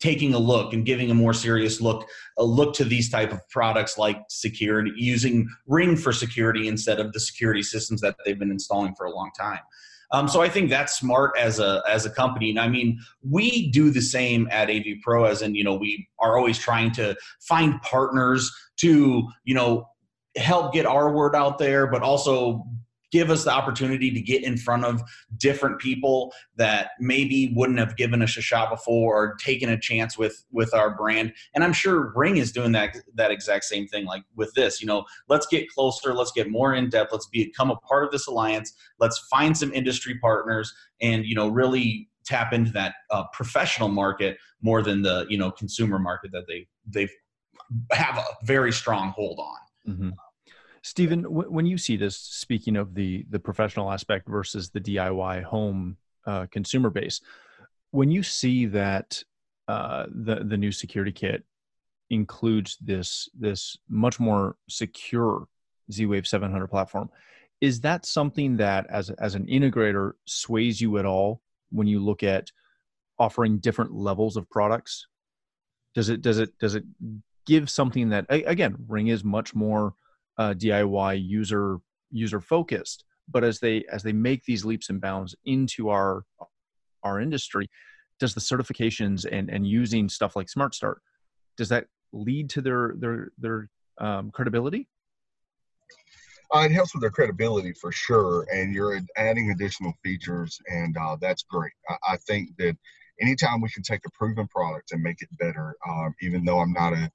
taking 0.01 0.35
a 0.35 0.39
look 0.39 0.73
and 0.73 0.85
giving 0.85 1.11
a 1.11 1.15
more 1.15 1.35
serious 1.35 1.81
look 1.81 2.07
a 2.39 2.45
look 2.45 2.75
to 2.75 2.85
these 2.85 3.11
type 3.11 3.33
of 3.33 3.47
products 3.49 3.99
like 3.99 4.19
security 4.29 4.93
using 4.97 5.49
ring 5.67 5.97
for 5.97 6.13
security 6.13 6.69
instead 6.69 7.01
of 7.01 7.13
the 7.13 7.21
security 7.21 7.63
systems 7.63 8.01
that 8.01 8.17
they've 8.25 8.39
been 8.39 8.51
installing 8.51 8.95
for 8.95 9.07
a 9.07 9.15
long 9.15 9.31
time. 9.39 9.61
Um, 10.11 10.27
so 10.27 10.41
i 10.41 10.49
think 10.49 10.71
that's 10.71 10.99
smart 10.99 11.33
as 11.39 11.59
a 11.59 11.83
as 11.89 12.07
a 12.07 12.11
company. 12.11 12.51
And 12.51 12.61
i 12.61 12.69
mean 12.69 12.99
we 13.23 13.71
do 13.71 13.91
the 13.91 14.01
same 14.01 14.49
at 14.51 14.71
av 14.71 14.85
pro 15.03 15.25
as 15.25 15.43
in 15.43 15.55
you 15.55 15.65
know 15.65 15.75
we 15.75 16.09
are 16.19 16.39
always 16.39 16.59
trying 16.59 16.93
to 16.93 17.17
find 17.41 17.81
partners 17.83 18.51
to 18.79 19.29
you 19.45 19.55
know 19.55 19.89
help 20.37 20.73
get 20.73 20.87
our 20.87 21.13
word 21.13 21.35
out 21.35 21.59
there 21.59 21.87
but 21.87 22.03
also 22.03 22.65
give 23.11 23.31
us 23.31 23.45
the 23.45 23.51
opportunity 23.51 24.11
to 24.11 24.21
get 24.21 24.43
in 24.43 24.57
front 24.57 24.85
of 24.85 25.03
different 25.37 25.79
people 25.79 26.33
that 26.57 26.91
maybe 27.01 27.53
wouldn't 27.55 27.79
have 27.79 27.97
given 27.97 28.23
us 28.23 28.37
a 28.37 28.41
shot 28.41 28.71
before 28.71 29.15
or 29.17 29.35
taken 29.37 29.69
a 29.69 29.79
chance 29.79 30.19
with 30.19 30.45
with 30.51 30.75
our 30.75 30.95
brand 30.97 31.33
and 31.55 31.65
i'm 31.65 31.73
sure 31.73 32.13
ring 32.15 32.37
is 32.37 32.53
doing 32.53 32.73
that 32.73 32.97
that 33.15 33.31
exact 33.31 33.65
same 33.65 33.87
thing 33.87 34.05
like 34.05 34.23
with 34.37 34.53
this 34.55 34.81
you 34.81 34.87
know 34.87 35.05
let's 35.29 35.47
get 35.47 35.69
closer 35.69 36.15
let's 36.15 36.33
get 36.33 36.51
more 36.51 36.75
in 36.75 36.89
depth 36.89 37.13
let's 37.13 37.27
become 37.27 37.71
a 37.71 37.77
part 37.77 38.05
of 38.05 38.11
this 38.11 38.27
alliance 38.27 38.73
let's 38.99 39.19
find 39.31 39.57
some 39.57 39.73
industry 39.73 40.19
partners 40.19 40.73
and 41.01 41.25
you 41.25 41.35
know 41.35 41.49
really 41.49 42.09
tap 42.25 42.53
into 42.53 42.71
that 42.71 42.95
uh, 43.11 43.25
professional 43.33 43.89
market 43.89 44.37
more 44.61 44.83
than 44.83 45.03
the 45.03 45.27
you 45.29 45.39
know 45.39 45.51
consumer 45.51 45.99
market 45.99 46.31
that 46.33 46.47
they 46.47 46.67
they 46.87 47.09
have 47.93 48.19
a 48.19 48.25
very 48.45 48.73
strong 48.73 49.11
hold 49.11 49.39
on 49.39 49.93
mm-hmm. 49.93 50.11
Stephen, 50.83 51.23
w- 51.23 51.51
when 51.51 51.67
you 51.67 51.79
see 51.79 51.97
this, 51.97 52.17
speaking 52.17 52.77
of 52.77 52.95
the 52.95 53.25
the 53.31 53.39
professional 53.39 53.91
aspect 53.91 54.29
versus 54.29 54.71
the 54.71 54.81
DIY 54.81 55.43
home 55.45 55.97
uh, 56.27 56.47
consumer 56.51 56.91
base, 56.91 57.21
when 57.91 58.11
you 58.11 58.23
see 58.23 58.67
that 58.67 59.23
uh, 59.67 60.07
the 60.09 60.45
the 60.45 60.57
new 60.57 60.73
security 60.73 61.13
kit 61.13 61.45
includes 62.11 62.77
this 62.81 63.29
this 63.39 63.77
much 63.89 64.19
more 64.19 64.57
secure 64.69 65.47
Z-Wave 65.93 66.27
700 66.27 66.67
platform, 66.69 67.11
is 67.61 67.81
that 67.81 68.07
something 68.07 68.57
that 68.59 68.87
as 68.89 69.11
as 69.11 69.35
an 69.35 69.47
integrator 69.47 70.13
sways 70.27 70.81
you 70.81 70.99
at 70.99 71.07
all 71.07 71.41
when 71.71 71.87
you 71.87 72.01
look 72.01 72.23
at 72.23 72.51
offering 73.19 73.59
different 73.59 73.93
levels 73.93 74.37
of 74.37 74.49
products? 74.49 75.07
Does 75.95 76.09
it 76.09 76.23
does 76.23 76.39
it 76.39 76.57
does 76.59 76.75
it 76.75 76.85
give 77.47 77.71
something 77.71 78.11
that 78.11 78.27
again 78.29 78.77
Ring 78.87 79.09
is 79.09 79.25
much 79.25 79.55
more 79.55 79.95
uh, 80.39 80.55
DIY 80.55 81.23
user 81.27 81.79
user 82.11 82.41
focused. 82.41 83.05
But 83.31 83.45
as 83.45 83.61
they 83.61 83.85
as 83.93 84.03
they 84.03 84.13
make 84.13 84.45
these 84.45 84.65
leaps 84.65 84.89
and 84.89 85.01
bounds 85.01 85.35
into 85.45 85.91
our 85.91 86.23
our 87.03 87.21
industry, 87.21 87.69
does 88.19 88.35
the 88.35 88.41
certifications 88.41 89.27
and 89.31 89.51
and 89.51 89.67
using 89.67 90.09
stuff 90.09 90.37
like 90.37 90.49
Smart 90.49 90.75
Start 90.75 91.03
does 91.59 91.69
that 91.69 91.87
lead 92.13 92.49
to 92.51 92.63
their 92.63 92.95
their 92.97 93.29
their 93.37 93.69
um, 94.01 94.31
credibility? 94.31 94.89
Uh, 96.55 96.61
it 96.61 96.71
helps 96.71 96.95
with 96.95 97.03
their 97.03 97.11
credibility 97.11 97.75
for 97.75 97.93
sure, 97.93 98.47
and 98.51 98.75
you're 98.75 98.99
adding 99.19 99.51
additional 99.51 99.93
features, 100.03 100.59
and 100.69 100.97
uh, 100.97 101.15
that's 101.21 101.43
great. 101.43 101.73
I, 101.91 102.13
I, 102.13 102.17
think 102.17 102.57
that 102.57 102.75
anytime 103.21 103.61
we 103.61 103.69
can 103.69 103.83
take 103.83 104.01
a 104.07 104.11
proven 104.13 104.49
product 104.49 104.93
and 104.93 105.03
make 105.03 105.21
it 105.21 105.29
better, 105.39 105.77
um, 105.87 106.15
even 106.23 106.47
though 106.47 106.61
I'm 106.61 106.73
not 106.73 106.95
a 106.95 107.11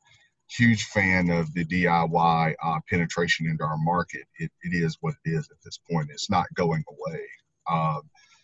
huge 0.58 0.84
fan 0.86 1.30
of 1.30 1.54
the 1.54 1.66
DIY 1.66 2.56
uh, 2.64 2.80
penetration 2.90 3.48
into 3.48 3.64
our 3.64 3.78
market. 3.78 4.24
It, 4.40 4.52
it 4.64 4.74
is 4.74 4.98
what 5.02 5.16
it 5.26 5.30
is 5.32 5.50
at 5.52 5.58
this 5.64 5.80
point. 5.90 6.10
It's 6.12 6.30
not 6.30 6.46
going 6.56 6.84
away. 6.90 7.22
Um, 7.70 8.02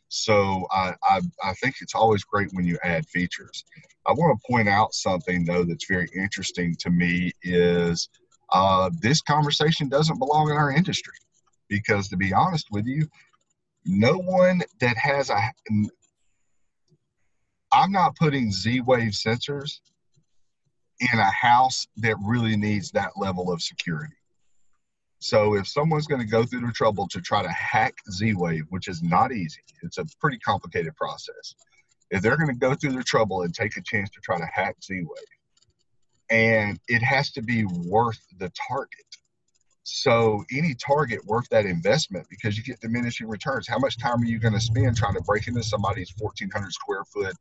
So 0.10 0.66
I, 0.72 0.96
I, 1.04 1.22
I 1.44 1.54
think 1.62 1.75
it's 1.82 1.94
always 1.94 2.24
great 2.24 2.50
when 2.54 2.66
you 2.66 2.78
add 2.84 3.06
features. 3.08 3.63
I 4.08 4.12
want 4.13 4.39
to 4.39 4.51
point 4.51 4.68
out 4.68 4.94
something 4.94 5.46
though 5.46 5.63
that's 5.63 5.86
very 5.86 6.10
interesting 6.16 6.75
to 6.80 6.89
me 6.89 7.32
is 7.44 8.10
uh, 8.51 8.89
this 9.01 9.22
conversation 9.22 9.88
doesn't 9.88 10.18
belong 10.18 10.50
in 10.50 10.58
our 10.58 10.72
industry 10.72 11.13
because 11.68 12.10
to 12.10 12.18
be 12.18 12.34
honest 12.34 12.68
with 12.72 12.88
you, 12.88 13.08
no 13.86 14.13
one 14.18 14.62
that 14.82 14.98
has 14.98 15.30
a 15.30 15.39
I'm 17.72 17.92
not 17.92 18.16
putting 18.16 18.51
Z 18.51 18.82
Wave 18.82 19.12
sensors 19.12 19.80
in 21.00 21.20
a 21.20 21.32
house 21.32 21.88
that 21.98 22.15
really 22.24 22.56
needs 22.56 22.91
that 22.91 23.12
level 23.18 23.51
of 23.51 23.62
security. 23.62 24.15
So 25.20 25.56
if 25.56 25.68
someone's 25.68 26.08
going 26.08 26.22
to 26.22 26.27
go 26.27 26.46
through 26.46 26.65
the 26.65 26.72
trouble 26.72 27.08
to 27.10 27.22
try 27.22 27.41
to 27.41 27.50
hack 27.50 27.96
Z 28.12 28.34
Wave, 28.36 28.63
which 28.70 28.88
is 28.88 29.03
not 29.03 29.32
easy, 29.34 29.62
it's 29.84 29.98
a 29.98 30.06
pretty 30.20 30.39
complicated 30.39 30.96
process. 30.96 31.56
If 32.10 32.22
they're 32.22 32.38
going 32.38 32.48
to 32.48 32.53
go 32.53 32.74
through 32.74 32.94
the 32.94 33.03
trouble 33.03 33.44
and 33.44 33.53
take 33.53 33.75
a 33.77 33.82
chance 33.82 34.10
to 34.12 34.20
try 34.22 34.38
to 34.38 34.46
hack 34.46 34.77
Z 34.84 34.96
Wave, 34.96 36.29
and 36.29 36.79
it 36.88 37.01
has 37.01 37.32
to 37.32 37.41
be 37.41 37.65
worth 37.65 38.22
the 38.38 38.51
target. 38.68 39.06
So 39.84 40.44
any 40.56 40.75
target 40.75 41.25
worth 41.25 41.50
that 41.50 41.65
investment 41.65 42.27
because 42.29 42.56
you 42.58 42.63
get 42.63 42.79
diminishing 42.79 43.27
returns. 43.27 43.68
How 43.68 43.79
much 43.79 43.98
time 43.98 44.22
are 44.22 44.25
you 44.25 44.39
going 44.39 44.53
to 44.53 44.60
spend 44.60 44.96
trying 44.96 45.15
to 45.15 45.22
break 45.22 45.48
into 45.48 45.63
somebody's 45.63 46.13
1,400 46.18 46.72
square 46.72 47.03
foot 47.06 47.36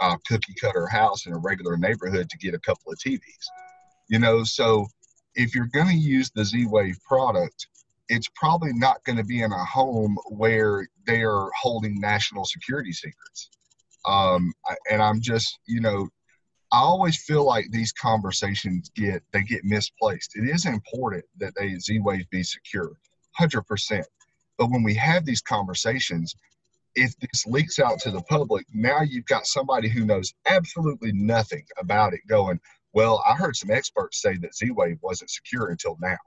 uh, 0.00 0.16
cookie 0.26 0.54
cutter 0.60 0.86
house 0.86 1.26
in 1.26 1.32
a 1.32 1.38
regular 1.38 1.76
neighborhood 1.76 2.28
to 2.30 2.38
get 2.38 2.54
a 2.54 2.58
couple 2.60 2.92
of 2.92 2.98
TVs? 2.98 3.20
You 4.08 4.18
know, 4.18 4.44
so 4.44 4.86
if 5.34 5.54
you're 5.54 5.66
going 5.66 5.88
to 5.88 5.94
use 5.94 6.30
the 6.30 6.44
Z 6.44 6.66
Wave 6.66 6.98
product, 7.06 7.68
it's 8.08 8.28
probably 8.34 8.72
not 8.72 9.04
going 9.04 9.18
to 9.18 9.24
be 9.24 9.42
in 9.42 9.52
a 9.52 9.64
home 9.64 10.16
where 10.28 10.88
they 11.06 11.22
are 11.22 11.50
holding 11.60 12.00
national 12.00 12.44
security 12.44 12.92
secrets. 12.92 13.50
Um, 14.06 14.52
and 14.90 15.02
I'm 15.02 15.20
just, 15.20 15.58
you 15.66 15.80
know, 15.80 16.08
I 16.72 16.80
always 16.80 17.22
feel 17.22 17.44
like 17.44 17.66
these 17.70 17.92
conversations 17.92 18.90
get 18.94 19.22
they 19.32 19.42
get 19.42 19.64
misplaced. 19.64 20.36
It 20.36 20.48
is 20.48 20.66
important 20.66 21.24
that 21.38 21.54
they 21.58 21.78
Z 21.78 22.00
Wave 22.00 22.28
be 22.30 22.42
secure, 22.42 22.92
hundred 23.32 23.62
percent. 23.62 24.06
But 24.58 24.70
when 24.70 24.82
we 24.82 24.94
have 24.94 25.24
these 25.24 25.40
conversations, 25.40 26.34
if 26.98 27.14
this 27.20 27.46
leaks 27.46 27.78
out 27.78 28.00
to 28.00 28.10
the 28.10 28.22
public, 28.22 28.66
now 28.74 29.00
you've 29.02 29.26
got 29.26 29.46
somebody 29.46 29.88
who 29.88 30.04
knows 30.04 30.34
absolutely 30.46 31.12
nothing 31.12 31.64
about 31.78 32.12
it 32.12 32.20
going, 32.28 32.58
well, 32.92 33.22
I 33.28 33.34
heard 33.34 33.56
some 33.56 33.70
experts 33.70 34.20
say 34.20 34.36
that 34.38 34.54
Z 34.54 34.72
Wave 34.72 34.98
wasn't 35.02 35.30
secure 35.30 35.68
until 35.68 35.96
now. 36.00 36.18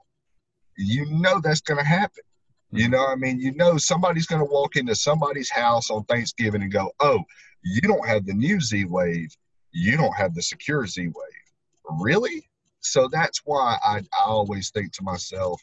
You 0.78 1.04
know 1.10 1.40
that's 1.40 1.60
going 1.60 1.78
to 1.78 1.84
happen. 1.84 2.24
You 2.70 2.86
hmm. 2.86 2.92
know, 2.92 3.06
I 3.06 3.16
mean, 3.16 3.38
you 3.38 3.54
know, 3.54 3.76
somebody's 3.76 4.26
going 4.26 4.40
to 4.40 4.50
walk 4.50 4.76
into 4.76 4.94
somebody's 4.94 5.50
house 5.50 5.90
on 5.90 6.04
Thanksgiving 6.04 6.62
and 6.62 6.72
go, 6.72 6.90
oh, 7.00 7.22
you 7.62 7.82
don't 7.82 8.08
have 8.08 8.24
the 8.24 8.32
new 8.32 8.60
Z 8.60 8.86
Wave. 8.86 9.36
You 9.72 9.96
don't 9.96 10.16
have 10.16 10.34
the 10.34 10.42
secure 10.42 10.86
Z 10.86 11.02
Wave. 11.06 12.00
Really? 12.00 12.48
So 12.80 13.08
that's 13.12 13.42
why 13.44 13.78
I, 13.84 13.98
I 13.98 14.24
always 14.24 14.70
think 14.70 14.92
to 14.94 15.02
myself, 15.02 15.60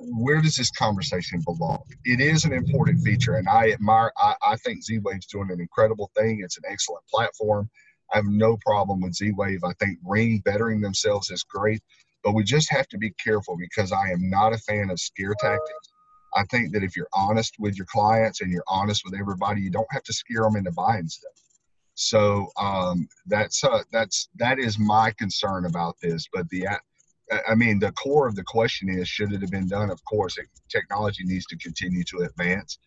where 0.00 0.40
does 0.40 0.56
this 0.56 0.70
conversation 0.70 1.42
belong? 1.44 1.82
It 2.04 2.20
is 2.20 2.44
an 2.44 2.52
important 2.52 3.02
feature, 3.02 3.34
and 3.36 3.48
I 3.48 3.70
admire. 3.70 4.12
I, 4.16 4.34
I 4.42 4.56
think 4.56 4.82
Z 4.82 4.98
Wave's 4.98 5.26
doing 5.26 5.50
an 5.50 5.60
incredible 5.60 6.10
thing. 6.16 6.40
It's 6.42 6.56
an 6.56 6.64
excellent 6.68 7.04
platform. 7.08 7.68
I 8.12 8.16
have 8.16 8.26
no 8.26 8.56
problem 8.64 9.00
with 9.00 9.14
Z 9.14 9.32
Wave. 9.36 9.64
I 9.64 9.72
think 9.74 9.98
Ring 10.04 10.42
bettering 10.44 10.80
themselves 10.80 11.30
is 11.30 11.42
great, 11.42 11.82
but 12.24 12.34
we 12.34 12.44
just 12.44 12.70
have 12.70 12.88
to 12.88 12.98
be 12.98 13.10
careful 13.22 13.56
because 13.58 13.92
I 13.92 14.10
am 14.10 14.30
not 14.30 14.52
a 14.52 14.58
fan 14.58 14.90
of 14.90 15.00
scare 15.00 15.34
tactics. 15.40 15.92
I 16.34 16.44
think 16.44 16.72
that 16.72 16.82
if 16.82 16.96
you're 16.96 17.08
honest 17.14 17.54
with 17.58 17.76
your 17.76 17.86
clients 17.86 18.40
and 18.40 18.50
you're 18.50 18.64
honest 18.68 19.02
with 19.04 19.18
everybody, 19.18 19.62
you 19.62 19.70
don't 19.70 19.92
have 19.92 20.02
to 20.04 20.12
scare 20.12 20.42
them 20.42 20.56
into 20.56 20.72
buying 20.72 21.08
stuff. 21.08 21.32
So 21.94 22.48
um, 22.56 23.08
that's 23.26 23.64
uh, 23.64 23.82
that's 23.90 24.28
that 24.36 24.58
is 24.58 24.78
my 24.78 25.12
concern 25.18 25.64
about 25.66 25.96
this. 26.00 26.26
But 26.32 26.48
the 26.50 26.66
I 27.48 27.54
mean, 27.54 27.78
the 27.78 27.92
core 27.92 28.26
of 28.26 28.36
the 28.36 28.44
question 28.44 28.88
is, 28.88 29.08
should 29.08 29.32
it 29.32 29.40
have 29.42 29.50
been 29.50 29.68
done? 29.68 29.90
Of 29.90 30.02
course, 30.04 30.38
technology 30.68 31.24
needs 31.24 31.46
to 31.46 31.58
continue 31.58 32.04
to 32.04 32.18
advance. 32.18 32.78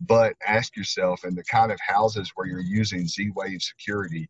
But 0.00 0.34
ask 0.46 0.76
yourself, 0.76 1.24
in 1.24 1.34
the 1.34 1.44
kind 1.44 1.70
of 1.70 1.78
houses 1.80 2.32
where 2.34 2.46
you're 2.46 2.60
using 2.60 3.06
Z-Wave 3.06 3.62
security, 3.62 4.28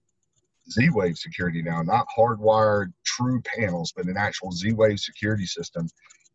Z-Wave 0.70 1.16
security 1.16 1.62
now, 1.62 1.82
not 1.82 2.06
hardwired 2.16 2.92
true 3.04 3.40
panels, 3.56 3.92
but 3.96 4.06
an 4.06 4.16
actual 4.16 4.52
Z-Wave 4.52 5.00
security 5.00 5.46
system, 5.46 5.88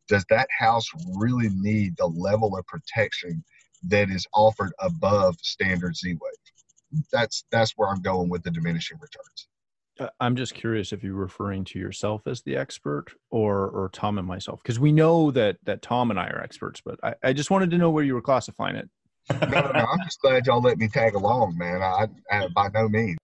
does 0.08 0.25
that 0.29 0.47
house 0.58 0.88
really 1.15 1.49
need 1.49 1.95
the 1.97 2.08
level 2.08 2.58
of 2.58 2.65
protection 2.65 3.43
that 3.84 4.10
is 4.10 4.25
offered 4.34 4.73
above 4.79 5.38
standard 5.41 5.95
Z-Wave? 5.95 7.01
That's 7.12 7.45
that's 7.51 7.73
where 7.77 7.89
I'm 7.89 8.01
going 8.01 8.29
with 8.29 8.43
the 8.43 8.51
diminishing 8.51 8.97
returns. 8.99 9.47
I'm 10.19 10.35
just 10.35 10.53
curious 10.53 10.93
if 10.93 11.03
you're 11.03 11.13
referring 11.13 11.65
to 11.65 11.79
yourself 11.79 12.27
as 12.27 12.41
the 12.41 12.55
expert 12.55 13.07
or 13.29 13.67
or 13.69 13.89
Tom 13.93 14.17
and 14.17 14.27
myself, 14.27 14.62
because 14.63 14.79
we 14.79 14.91
know 14.91 15.31
that 15.31 15.57
that 15.63 15.81
Tom 15.81 16.12
and 16.12 16.19
I 16.19 16.27
are 16.27 16.41
experts, 16.41 16.81
but 16.83 16.99
I, 17.03 17.15
I 17.23 17.33
just 17.33 17.51
wanted 17.51 17.71
to 17.71 17.77
know 17.77 17.89
where 17.89 18.03
you 18.03 18.13
were 18.13 18.21
classifying 18.21 18.75
it. 18.75 18.89
no, 19.31 19.62
no, 19.62 19.85
I'm 19.91 19.99
just 20.03 20.21
glad 20.21 20.45
y'all 20.47 20.62
let 20.62 20.77
me 20.77 20.88
tag 20.88 21.15
along, 21.15 21.57
man. 21.57 21.81
I, 21.81 22.07
I 22.31 22.47
by 22.47 22.69
no 22.73 22.88
means. 22.88 23.17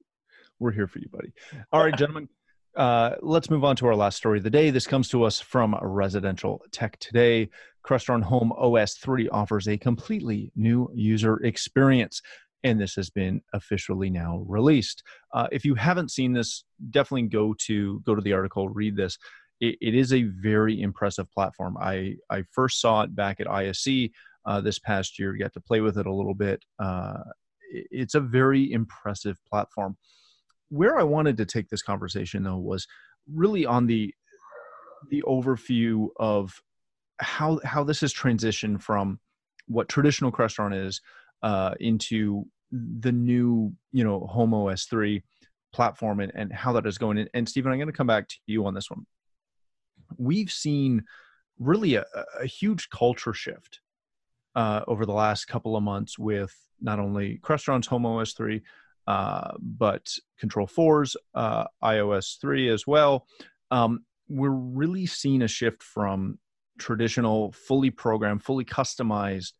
We're 0.59 0.71
here 0.71 0.87
for 0.87 0.99
you, 0.99 1.09
buddy. 1.09 1.33
All 1.71 1.83
right, 1.83 1.97
gentlemen. 1.97 2.29
Uh, 2.75 3.15
let's 3.21 3.49
move 3.49 3.63
on 3.63 3.75
to 3.77 3.87
our 3.87 3.95
last 3.95 4.17
story 4.17 4.37
of 4.37 4.43
the 4.43 4.49
day. 4.49 4.69
This 4.69 4.85
comes 4.85 5.07
to 5.09 5.23
us 5.23 5.39
from 5.39 5.77
Residential 5.81 6.61
Tech 6.71 6.99
Today. 6.99 7.49
Crestron 7.85 8.21
Home 8.23 8.51
OS 8.51 8.95
3 8.95 9.29
offers 9.29 9.67
a 9.67 9.77
completely 9.77 10.51
new 10.55 10.89
user 10.93 11.37
experience 11.43 12.21
and 12.65 12.81
this 12.81 12.95
has 12.95 13.11
been 13.11 13.41
officially 13.53 14.09
now 14.09 14.43
released. 14.47 15.03
Uh, 15.33 15.47
if 15.51 15.63
you 15.63 15.75
haven't 15.75 16.09
seen 16.09 16.33
this, 16.33 16.65
definitely 16.89 17.27
go 17.27 17.53
to 17.59 18.01
go 18.05 18.15
to 18.15 18.21
the 18.21 18.33
article, 18.33 18.67
read 18.69 18.97
this. 18.97 19.17
it, 19.61 19.77
it 19.79 19.95
is 19.95 20.11
a 20.11 20.23
very 20.23 20.81
impressive 20.81 21.31
platform. 21.31 21.77
I 21.79 22.15
I 22.29 22.43
first 22.51 22.81
saw 22.81 23.03
it 23.03 23.15
back 23.15 23.39
at 23.39 23.49
ISE 23.49 24.09
uh, 24.45 24.61
this 24.61 24.79
past 24.79 25.19
year. 25.19 25.37
Got 25.37 25.53
to 25.53 25.61
play 25.61 25.79
with 25.79 25.97
it 25.97 26.07
a 26.07 26.13
little 26.13 26.33
bit. 26.33 26.65
Uh, 26.79 27.19
it, 27.71 27.87
it's 27.91 28.15
a 28.15 28.19
very 28.19 28.71
impressive 28.71 29.37
platform. 29.49 29.95
Where 30.69 30.97
I 30.97 31.03
wanted 31.03 31.37
to 31.37 31.45
take 31.45 31.69
this 31.69 31.83
conversation 31.83 32.43
though 32.43 32.57
was 32.57 32.87
really 33.31 33.65
on 33.65 33.85
the 33.85 34.13
the 35.11 35.23
overview 35.27 36.07
of 36.17 36.59
how 37.19 37.59
how 37.63 37.83
this 37.83 38.01
has 38.01 38.11
transitioned 38.11 38.81
from 38.81 39.19
what 39.67 39.87
traditional 39.87 40.31
Crestron 40.31 40.87
is 40.87 40.99
uh, 41.43 41.75
into 41.79 42.45
the 42.71 43.11
new 43.11 43.73
you 43.91 44.03
know 44.03 44.21
home 44.21 44.53
os 44.53 44.85
3 44.85 45.23
platform 45.73 46.19
and, 46.19 46.31
and 46.35 46.53
how 46.53 46.71
that 46.73 46.85
is 46.85 46.97
going. 46.97 47.17
And, 47.17 47.29
and 47.33 47.47
stephen 47.49 47.71
i'm 47.71 47.77
going 47.77 47.87
to 47.87 47.93
come 47.93 48.07
back 48.07 48.27
to 48.29 48.35
you 48.47 48.65
on 48.65 48.73
this 48.73 48.89
one. 48.89 49.05
We've 50.17 50.51
seen 50.51 51.03
really 51.59 51.95
a, 51.95 52.05
a 52.39 52.45
huge 52.45 52.89
culture 52.89 53.33
shift 53.33 53.79
uh, 54.55 54.81
over 54.87 55.05
the 55.05 55.13
last 55.13 55.45
couple 55.45 55.75
of 55.75 55.83
months 55.83 56.17
with 56.17 56.53
not 56.81 56.99
only 56.99 57.39
crestron's 57.43 57.87
home 57.87 58.05
os 58.05 58.33
3 58.33 58.61
uh, 59.07 59.51
but 59.59 60.11
control 60.39 60.67
4's 60.67 61.15
uh, 61.35 61.65
ios 61.83 62.39
3 62.39 62.69
as 62.69 62.87
well. 62.87 63.27
Um, 63.71 64.03
we're 64.27 64.49
really 64.49 65.05
seeing 65.05 65.43
a 65.43 65.47
shift 65.47 65.83
from 65.83 66.39
traditional 66.77 67.51
fully 67.51 67.89
programmed 67.89 68.43
fully 68.43 68.65
customized 68.65 69.53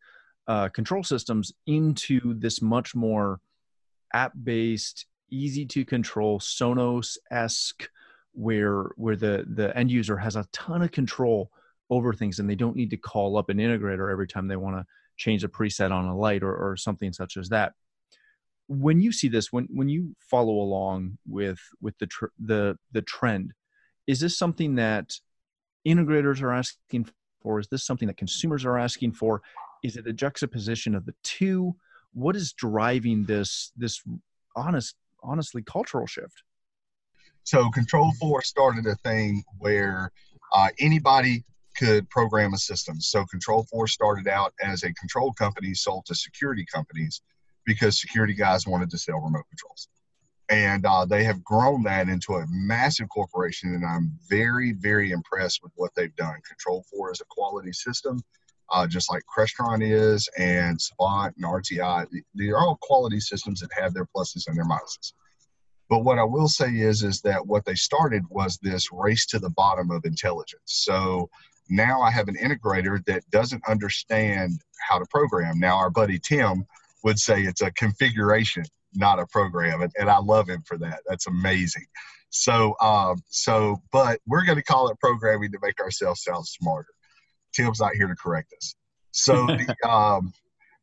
uh, 0.48 0.68
control 0.68 1.02
systems 1.02 1.52
into 1.66 2.34
this 2.34 2.62
much 2.62 2.94
more 2.94 3.40
app 4.12 4.32
based, 4.42 5.06
easy 5.30 5.66
to 5.66 5.84
control, 5.84 6.38
Sonos 6.38 7.16
esque, 7.30 7.88
where 8.32 8.90
where 8.96 9.16
the 9.16 9.44
the 9.48 9.76
end 9.76 9.90
user 9.90 10.16
has 10.16 10.36
a 10.36 10.46
ton 10.52 10.82
of 10.82 10.92
control 10.92 11.50
over 11.88 12.12
things 12.12 12.38
and 12.38 12.50
they 12.50 12.54
don't 12.54 12.76
need 12.76 12.90
to 12.90 12.96
call 12.96 13.38
up 13.38 13.48
an 13.48 13.58
integrator 13.58 14.10
every 14.10 14.26
time 14.26 14.46
they 14.46 14.56
want 14.56 14.76
to 14.76 14.84
change 15.16 15.42
a 15.42 15.48
preset 15.48 15.90
on 15.90 16.04
a 16.04 16.16
light 16.16 16.42
or, 16.42 16.54
or 16.54 16.76
something 16.76 17.12
such 17.12 17.36
as 17.36 17.48
that. 17.48 17.72
When 18.68 19.00
you 19.00 19.12
see 19.12 19.28
this 19.28 19.52
when 19.52 19.68
when 19.70 19.88
you 19.88 20.14
follow 20.18 20.54
along 20.54 21.18
with 21.26 21.60
with 21.80 21.96
the 21.98 22.06
tr- 22.06 22.26
the 22.38 22.76
the 22.92 23.02
trend 23.02 23.52
is 24.06 24.20
this 24.20 24.38
something 24.38 24.76
that 24.76 25.14
integrators 25.86 26.42
are 26.42 26.52
asking 26.52 27.08
for? 27.42 27.60
Is 27.60 27.68
this 27.68 27.84
something 27.84 28.08
that 28.08 28.16
consumers 28.16 28.64
are 28.64 28.78
asking 28.78 29.12
for 29.12 29.42
is 29.82 29.96
it 29.96 30.06
a 30.06 30.12
juxtaposition 30.12 30.94
of 30.94 31.04
the 31.06 31.14
two? 31.22 31.74
What 32.12 32.36
is 32.36 32.52
driving 32.52 33.24
this 33.24 33.72
this 33.76 34.02
honest 34.54 34.96
honestly 35.22 35.62
cultural 35.62 36.06
shift? 36.06 36.42
So 37.44 37.70
control 37.70 38.12
4 38.20 38.42
started 38.42 38.86
a 38.86 38.96
thing 38.96 39.44
where 39.58 40.10
uh, 40.52 40.68
anybody 40.80 41.44
could 41.76 42.08
program 42.10 42.54
a 42.54 42.58
system. 42.58 43.00
So 43.00 43.24
control 43.26 43.66
4 43.70 43.86
started 43.86 44.26
out 44.26 44.52
as 44.60 44.82
a 44.82 44.92
control 44.94 45.32
company 45.32 45.74
sold 45.74 46.06
to 46.06 46.14
security 46.14 46.66
companies 46.72 47.22
because 47.64 48.00
security 48.00 48.34
guys 48.34 48.66
wanted 48.66 48.90
to 48.90 48.98
sell 48.98 49.20
remote 49.20 49.44
controls. 49.48 49.88
And 50.48 50.86
uh, 50.86 51.04
they 51.04 51.24
have 51.24 51.44
grown 51.44 51.82
that 51.84 52.08
into 52.08 52.34
a 52.34 52.46
massive 52.48 53.08
corporation 53.08 53.74
and 53.74 53.84
i'm 53.84 54.12
very 54.28 54.72
very 54.72 55.10
impressed 55.10 55.60
with 55.62 55.72
what 55.76 55.92
they've 55.94 56.14
done. 56.16 56.40
Control 56.48 56.84
4 56.90 57.12
is 57.12 57.20
a 57.20 57.24
quality 57.28 57.72
system 57.72 58.22
uh, 58.72 58.86
just 58.86 59.10
like 59.10 59.22
Crestron 59.34 59.80
is 59.82 60.28
and 60.38 60.80
Savant 60.80 61.34
and 61.36 61.44
RTI. 61.44 62.06
They're 62.34 62.58
all 62.58 62.78
quality 62.82 63.20
systems 63.20 63.60
that 63.60 63.70
have 63.76 63.94
their 63.94 64.06
pluses 64.06 64.46
and 64.46 64.56
their 64.56 64.64
minuses. 64.64 65.12
But 65.88 66.04
what 66.04 66.18
I 66.18 66.24
will 66.24 66.48
say 66.48 66.70
is, 66.70 67.02
is 67.02 67.20
that 67.22 67.46
what 67.46 67.64
they 67.64 67.76
started 67.76 68.24
was 68.28 68.58
this 68.58 68.88
race 68.92 69.26
to 69.26 69.38
the 69.38 69.50
bottom 69.50 69.90
of 69.90 70.04
intelligence. 70.04 70.62
So 70.64 71.30
now 71.68 72.00
I 72.00 72.10
have 72.10 72.28
an 72.28 72.36
integrator 72.36 73.04
that 73.06 73.28
doesn't 73.30 73.62
understand 73.68 74.60
how 74.88 74.98
to 74.98 75.06
program. 75.06 75.58
Now 75.58 75.76
our 75.76 75.90
buddy 75.90 76.18
Tim 76.18 76.64
would 77.04 77.18
say 77.18 77.42
it's 77.42 77.62
a 77.62 77.70
configuration, 77.72 78.64
not 78.94 79.20
a 79.20 79.26
program, 79.26 79.82
and, 79.82 79.92
and 79.98 80.10
I 80.10 80.18
love 80.18 80.48
him 80.48 80.62
for 80.66 80.76
that. 80.78 81.00
That's 81.08 81.26
amazing. 81.26 81.84
So, 82.30 82.74
um, 82.80 83.22
so, 83.28 83.80
but 83.92 84.20
we're 84.26 84.44
going 84.44 84.58
to 84.58 84.64
call 84.64 84.88
it 84.88 84.98
programming 84.98 85.52
to 85.52 85.58
make 85.62 85.80
ourselves 85.80 86.22
sound 86.22 86.46
smarter. 86.46 86.88
Tim's 87.56 87.80
not 87.80 87.94
here 87.94 88.08
to 88.08 88.16
correct 88.16 88.52
us. 88.56 88.74
So, 89.12 89.46
the, 89.46 89.76
um, 89.88 90.32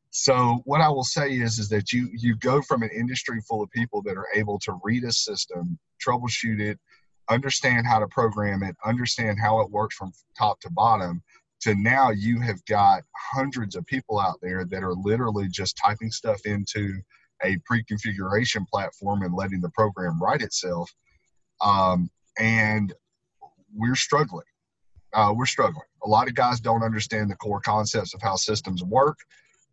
so 0.09 0.61
what 0.65 0.81
I 0.81 0.89
will 0.89 1.03
say 1.03 1.31
is, 1.31 1.59
is 1.59 1.69
that 1.69 1.91
you 1.91 2.09
you 2.13 2.35
go 2.35 2.61
from 2.61 2.83
an 2.83 2.89
industry 2.95 3.39
full 3.47 3.63
of 3.63 3.71
people 3.71 4.01
that 4.03 4.17
are 4.17 4.27
able 4.35 4.59
to 4.59 4.79
read 4.83 5.03
a 5.03 5.11
system, 5.11 5.77
troubleshoot 6.05 6.59
it, 6.59 6.79
understand 7.29 7.87
how 7.87 7.99
to 7.99 8.07
program 8.07 8.63
it, 8.63 8.75
understand 8.85 9.39
how 9.39 9.61
it 9.61 9.71
works 9.71 9.95
from 9.95 10.11
top 10.37 10.59
to 10.61 10.71
bottom, 10.71 11.21
to 11.61 11.75
now 11.75 12.11
you 12.11 12.39
have 12.41 12.63
got 12.65 13.03
hundreds 13.31 13.75
of 13.75 13.85
people 13.85 14.19
out 14.19 14.37
there 14.41 14.65
that 14.65 14.83
are 14.83 14.93
literally 14.93 15.47
just 15.47 15.77
typing 15.83 16.11
stuff 16.11 16.41
into 16.45 16.99
a 17.43 17.57
pre-configuration 17.65 18.65
platform 18.71 19.23
and 19.23 19.33
letting 19.33 19.61
the 19.61 19.69
program 19.69 20.21
write 20.21 20.41
itself. 20.41 20.91
Um, 21.61 22.09
and 22.37 22.93
we're 23.73 23.95
struggling. 23.95 24.45
Uh, 25.13 25.33
we're 25.35 25.45
struggling. 25.45 25.85
A 26.03 26.07
lot 26.07 26.27
of 26.27 26.35
guys 26.35 26.59
don't 26.59 26.83
understand 26.83 27.29
the 27.29 27.35
core 27.35 27.61
concepts 27.61 28.13
of 28.13 28.21
how 28.21 28.35
systems 28.35 28.83
work. 28.83 29.17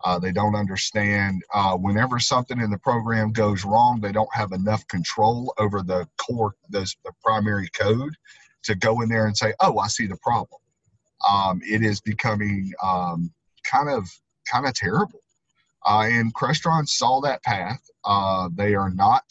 Uh, 0.03 0.19
they 0.19 0.33
don't 0.33 0.55
understand 0.55 1.43
uh, 1.53 1.77
whenever 1.77 2.19
something 2.19 2.61
in 2.61 2.71
the 2.71 2.79
program 2.79 3.33
goes 3.33 3.65
wrong, 3.65 4.01
they 4.01 4.13
don't 4.13 4.33
have 4.35 4.53
enough 4.53 4.87
control 4.89 5.53
over 5.59 5.83
the 5.83 6.09
core, 6.17 6.55
the, 6.71 6.81
the 7.05 7.13
primary 7.23 7.69
code 7.69 8.15
to 8.63 8.75
go 8.75 9.03
in 9.03 9.09
there 9.09 9.27
and 9.27 9.37
say, 9.37 9.53
oh, 9.61 9.79
I 9.79 9.89
see 9.89 10.07
the 10.07 10.17
problem. 10.17 10.61
Um, 11.31 11.61
it 11.63 11.83
is 11.83 12.01
becoming 12.01 12.73
um, 12.83 13.31
kind 13.71 13.91
of 13.91 14.09
kind 14.51 14.67
of 14.67 14.75
terrible. 14.75 15.21
Uh, 15.87 16.09
and 16.11 16.35
Crestron 16.35 16.89
saw 16.89 17.21
that 17.21 17.43
path. 17.43 17.81
Uh, 18.05 18.49
they 18.55 18.75
are 18.75 18.91
not. 18.91 19.25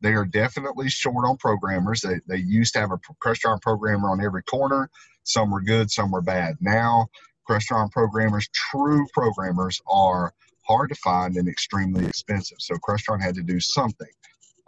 They 0.00 0.12
are 0.12 0.26
definitely 0.26 0.88
short 0.90 1.26
on 1.26 1.36
programmers. 1.36 2.00
They, 2.00 2.20
they 2.26 2.36
used 2.36 2.74
to 2.74 2.80
have 2.80 2.92
a 2.92 2.98
Crestron 3.22 3.60
programmer 3.62 4.10
on 4.10 4.22
every 4.22 4.42
corner. 4.42 4.90
Some 5.24 5.50
were 5.50 5.62
good, 5.62 5.90
some 5.90 6.10
were 6.10 6.22
bad. 6.22 6.56
Now 6.60 7.08
Crestron 7.48 7.90
programmers, 7.90 8.48
true 8.52 9.06
programmers, 9.12 9.80
are 9.86 10.32
hard 10.66 10.88
to 10.90 10.94
find 10.96 11.36
and 11.36 11.48
extremely 11.48 12.06
expensive. 12.06 12.58
So 12.60 12.76
Crestron 12.76 13.20
had 13.20 13.34
to 13.34 13.42
do 13.42 13.60
something. 13.60 14.08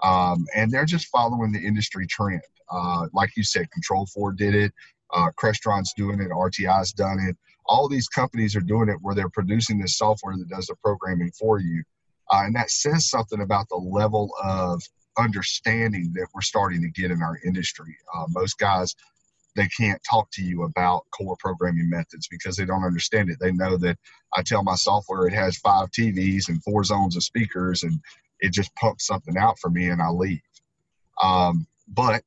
Um, 0.03 0.45
and 0.55 0.71
they're 0.71 0.85
just 0.85 1.07
following 1.07 1.53
the 1.53 1.61
industry 1.61 2.07
trend. 2.07 2.43
Uh, 2.71 3.07
like 3.15 3.31
you 3.37 3.43
said, 3.43 3.71
Control 3.71 4.07
4 4.07 4.33
did 4.33 4.55
it. 4.55 4.73
Uh, 5.15 5.31
Crestron's 5.41 5.95
doing 5.97 6.21
it. 6.21 6.31
RTI's 6.31 6.93
done 6.93 7.19
it. 7.21 7.37
All 7.65 7.89
these 7.89 8.09
companies 8.09 8.55
are 8.55 8.61
doing 8.61 8.89
it 8.89 8.99
where 9.01 9.15
they're 9.15 9.31
producing 9.31 9.79
this 9.79 9.97
software 9.97 10.37
that 10.37 10.49
does 10.49 10.67
the 10.67 10.77
programming 10.85 11.31
for 11.39 11.59
you. 11.59 11.83
Uh, 12.31 12.43
and 12.45 12.55
that 12.57 12.71
says 12.71 13.09
something 13.09 13.41
about 13.41 13.69
the 13.69 13.77
level 13.77 14.31
of 14.45 14.83
understanding 15.17 16.13
that 16.15 16.27
we're 16.35 16.43
starting 16.43 16.83
to 16.83 16.91
get 16.91 17.11
in 17.11 17.23
our 17.23 17.39
industry. 17.45 17.97
Uh, 18.15 18.27
most 18.29 18.59
guys 18.59 18.95
they 19.57 19.67
can't 19.69 20.01
talk 20.09 20.31
to 20.33 20.43
you 20.43 20.65
about 20.65 21.07
core 21.11 21.37
programming 21.39 21.89
methods 21.89 22.29
because 22.29 22.57
they 22.57 22.67
don't 22.67 22.85
understand 22.85 23.31
it. 23.31 23.39
They 23.41 23.53
know 23.53 23.77
that 23.79 23.99
I 24.35 24.43
tell 24.43 24.63
my 24.63 24.75
software 24.75 25.27
it 25.27 25.33
has 25.33 25.57
five 25.57 25.91
TVs 25.91 26.49
and 26.49 26.63
four 26.63 26.85
zones 26.85 27.17
of 27.17 27.25
speakers, 27.25 27.83
and 27.83 27.99
it 28.41 28.53
just 28.53 28.75
pumps 28.77 29.07
something 29.07 29.37
out 29.37 29.59
for 29.59 29.71
me, 29.71 29.89
and 29.89 30.01
I 30.01 30.11
leave. 30.11 30.43
Um, 31.23 31.67
but 31.89 32.23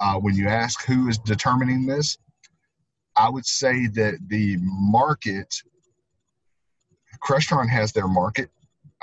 uh, 0.00 0.14
when 0.20 0.34
you 0.34 0.48
ask 0.48 0.84
who 0.84 1.08
is 1.08 1.18
determining 1.18 1.86
this, 1.86 2.16
I 3.16 3.28
would 3.28 3.46
say 3.46 3.86
that 3.88 4.18
the 4.28 4.56
market, 4.60 5.54
Crestron 7.22 7.68
has 7.68 7.92
their 7.92 8.08
market. 8.08 8.50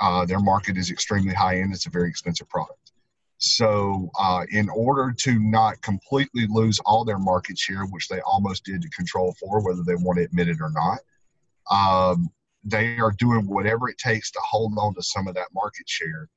Uh, 0.00 0.24
their 0.24 0.40
market 0.40 0.76
is 0.76 0.90
extremely 0.90 1.34
high 1.34 1.60
end. 1.60 1.72
It's 1.72 1.86
a 1.86 1.90
very 1.90 2.08
expensive 2.08 2.48
product. 2.48 2.81
So, 3.44 4.08
uh, 4.20 4.46
in 4.52 4.68
order 4.68 5.12
to 5.22 5.36
not 5.40 5.82
completely 5.82 6.46
lose 6.48 6.78
all 6.86 7.04
their 7.04 7.18
market 7.18 7.58
share, 7.58 7.84
which 7.86 8.06
they 8.06 8.20
almost 8.20 8.64
did 8.64 8.82
to 8.82 8.88
Control 8.90 9.34
4, 9.40 9.64
whether 9.64 9.82
they 9.82 9.96
want 9.96 10.18
to 10.18 10.24
admit 10.24 10.48
it 10.48 10.58
or 10.60 10.70
not, 10.70 11.00
um, 11.68 12.30
they 12.62 12.98
are 12.98 13.10
doing 13.10 13.48
whatever 13.48 13.88
it 13.88 13.98
takes 13.98 14.30
to 14.30 14.40
hold 14.48 14.74
on 14.78 14.94
to 14.94 15.02
some 15.02 15.26
of 15.26 15.34
that 15.34 15.48
market 15.52 15.88
share. 15.88 16.28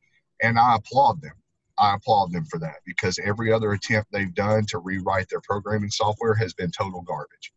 And 0.41 0.57
I 0.57 0.77
applaud 0.77 1.21
them. 1.21 1.35
I 1.77 1.93
applaud 1.93 2.31
them 2.31 2.45
for 2.45 2.57
that 2.57 2.77
because 2.87 3.19
every 3.23 3.53
other 3.53 3.73
attempt 3.73 4.11
they've 4.11 4.33
done 4.33 4.65
to 4.69 4.79
rewrite 4.79 5.29
their 5.29 5.41
programming 5.41 5.91
software 5.91 6.33
has 6.33 6.55
been 6.55 6.71
total 6.71 7.03
garbage. 7.03 7.53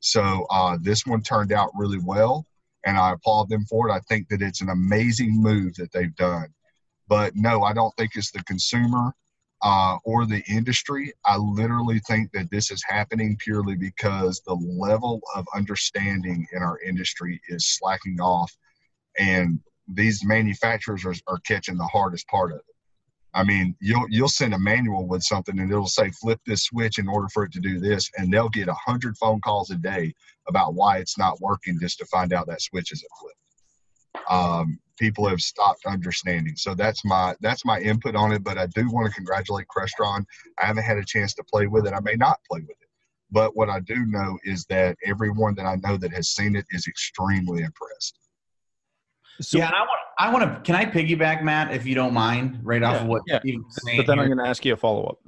So, 0.00 0.44
uh, 0.50 0.76
this 0.82 1.06
one 1.06 1.22
turned 1.22 1.52
out 1.52 1.70
really 1.76 2.00
well, 2.04 2.46
and 2.84 2.98
I 2.98 3.12
applaud 3.12 3.48
them 3.48 3.64
for 3.66 3.88
it. 3.88 3.92
I 3.92 4.00
think 4.08 4.28
that 4.30 4.42
it's 4.42 4.60
an 4.60 4.70
amazing 4.70 5.40
move 5.40 5.76
that 5.76 5.92
they've 5.92 6.16
done 6.16 6.52
but 7.08 7.34
no, 7.34 7.62
I 7.62 7.72
don't 7.72 7.94
think 7.96 8.12
it's 8.14 8.30
the 8.30 8.44
consumer 8.44 9.12
uh, 9.62 9.96
or 10.04 10.26
the 10.26 10.42
industry. 10.48 11.12
I 11.24 11.36
literally 11.36 12.00
think 12.00 12.30
that 12.32 12.50
this 12.50 12.70
is 12.70 12.82
happening 12.86 13.36
purely 13.38 13.76
because 13.76 14.40
the 14.46 14.54
level 14.54 15.20
of 15.34 15.46
understanding 15.54 16.46
in 16.52 16.62
our 16.62 16.78
industry 16.80 17.40
is 17.48 17.66
slacking 17.66 18.20
off, 18.20 18.54
and 19.18 19.60
these 19.88 20.24
manufacturers 20.24 21.04
are, 21.04 21.14
are 21.26 21.40
catching 21.46 21.76
the 21.76 21.84
hardest 21.84 22.28
part 22.28 22.52
of 22.52 22.58
it. 22.58 22.64
I 23.34 23.44
mean, 23.44 23.76
you'll 23.80 24.06
you'll 24.08 24.28
send 24.28 24.54
a 24.54 24.58
manual 24.58 25.06
with 25.06 25.22
something 25.22 25.58
and 25.58 25.70
it'll 25.70 25.86
say 25.86 26.10
flip 26.10 26.40
this 26.46 26.64
switch 26.64 26.98
in 26.98 27.08
order 27.08 27.28
for 27.32 27.44
it 27.44 27.52
to 27.52 27.60
do 27.60 27.78
this, 27.78 28.10
and 28.16 28.32
they'll 28.32 28.48
get 28.48 28.68
a 28.68 28.74
hundred 28.74 29.16
phone 29.18 29.40
calls 29.40 29.70
a 29.70 29.76
day 29.76 30.12
about 30.48 30.74
why 30.74 30.98
it's 30.98 31.18
not 31.18 31.40
working 31.40 31.78
just 31.80 31.98
to 31.98 32.06
find 32.06 32.32
out 32.32 32.46
that 32.46 32.62
switch 32.62 32.90
isn't 32.92 33.10
flipped. 33.20 34.30
Um, 34.30 34.78
people 34.98 35.28
have 35.28 35.40
stopped 35.40 35.86
understanding. 35.86 36.56
So 36.56 36.74
that's 36.74 37.04
my 37.04 37.34
that's 37.40 37.64
my 37.64 37.80
input 37.80 38.16
on 38.16 38.32
it. 38.32 38.44
But 38.44 38.58
I 38.58 38.66
do 38.66 38.88
want 38.90 39.06
to 39.06 39.12
congratulate 39.12 39.66
Crestron. 39.68 40.24
I 40.60 40.66
haven't 40.66 40.84
had 40.84 40.98
a 40.98 41.04
chance 41.04 41.34
to 41.34 41.44
play 41.44 41.66
with 41.66 41.86
it. 41.86 41.94
I 41.94 42.00
may 42.00 42.14
not 42.14 42.38
play 42.50 42.60
with 42.60 42.70
it. 42.70 42.88
But 43.30 43.56
what 43.56 43.68
I 43.68 43.80
do 43.80 44.06
know 44.06 44.38
is 44.44 44.64
that 44.66 44.96
everyone 45.04 45.54
that 45.56 45.66
I 45.66 45.76
know 45.76 45.96
that 45.98 46.12
has 46.12 46.30
seen 46.30 46.56
it 46.56 46.64
is 46.70 46.86
extremely 46.86 47.62
impressed. 47.62 48.18
So, 49.40 49.58
yeah, 49.58 49.66
and 49.66 49.74
I 49.74 49.80
want 49.80 50.00
I 50.18 50.32
want 50.32 50.54
to. 50.54 50.60
Can 50.62 50.74
I 50.74 50.84
piggyback, 50.84 51.42
Matt, 51.42 51.72
if 51.72 51.86
you 51.86 51.94
don't 51.94 52.14
mind, 52.14 52.58
right 52.62 52.82
off 52.82 52.94
yeah, 52.94 53.00
of 53.02 53.06
what 53.06 53.22
yeah. 53.26 53.40
you 53.44 53.64
saying? 53.70 53.98
But 53.98 54.06
then 54.06 54.16
here. 54.16 54.24
I'm 54.24 54.28
going 54.28 54.44
to 54.44 54.50
ask 54.50 54.64
you 54.64 54.72
a 54.72 54.76
follow 54.76 55.04
up. 55.06 55.18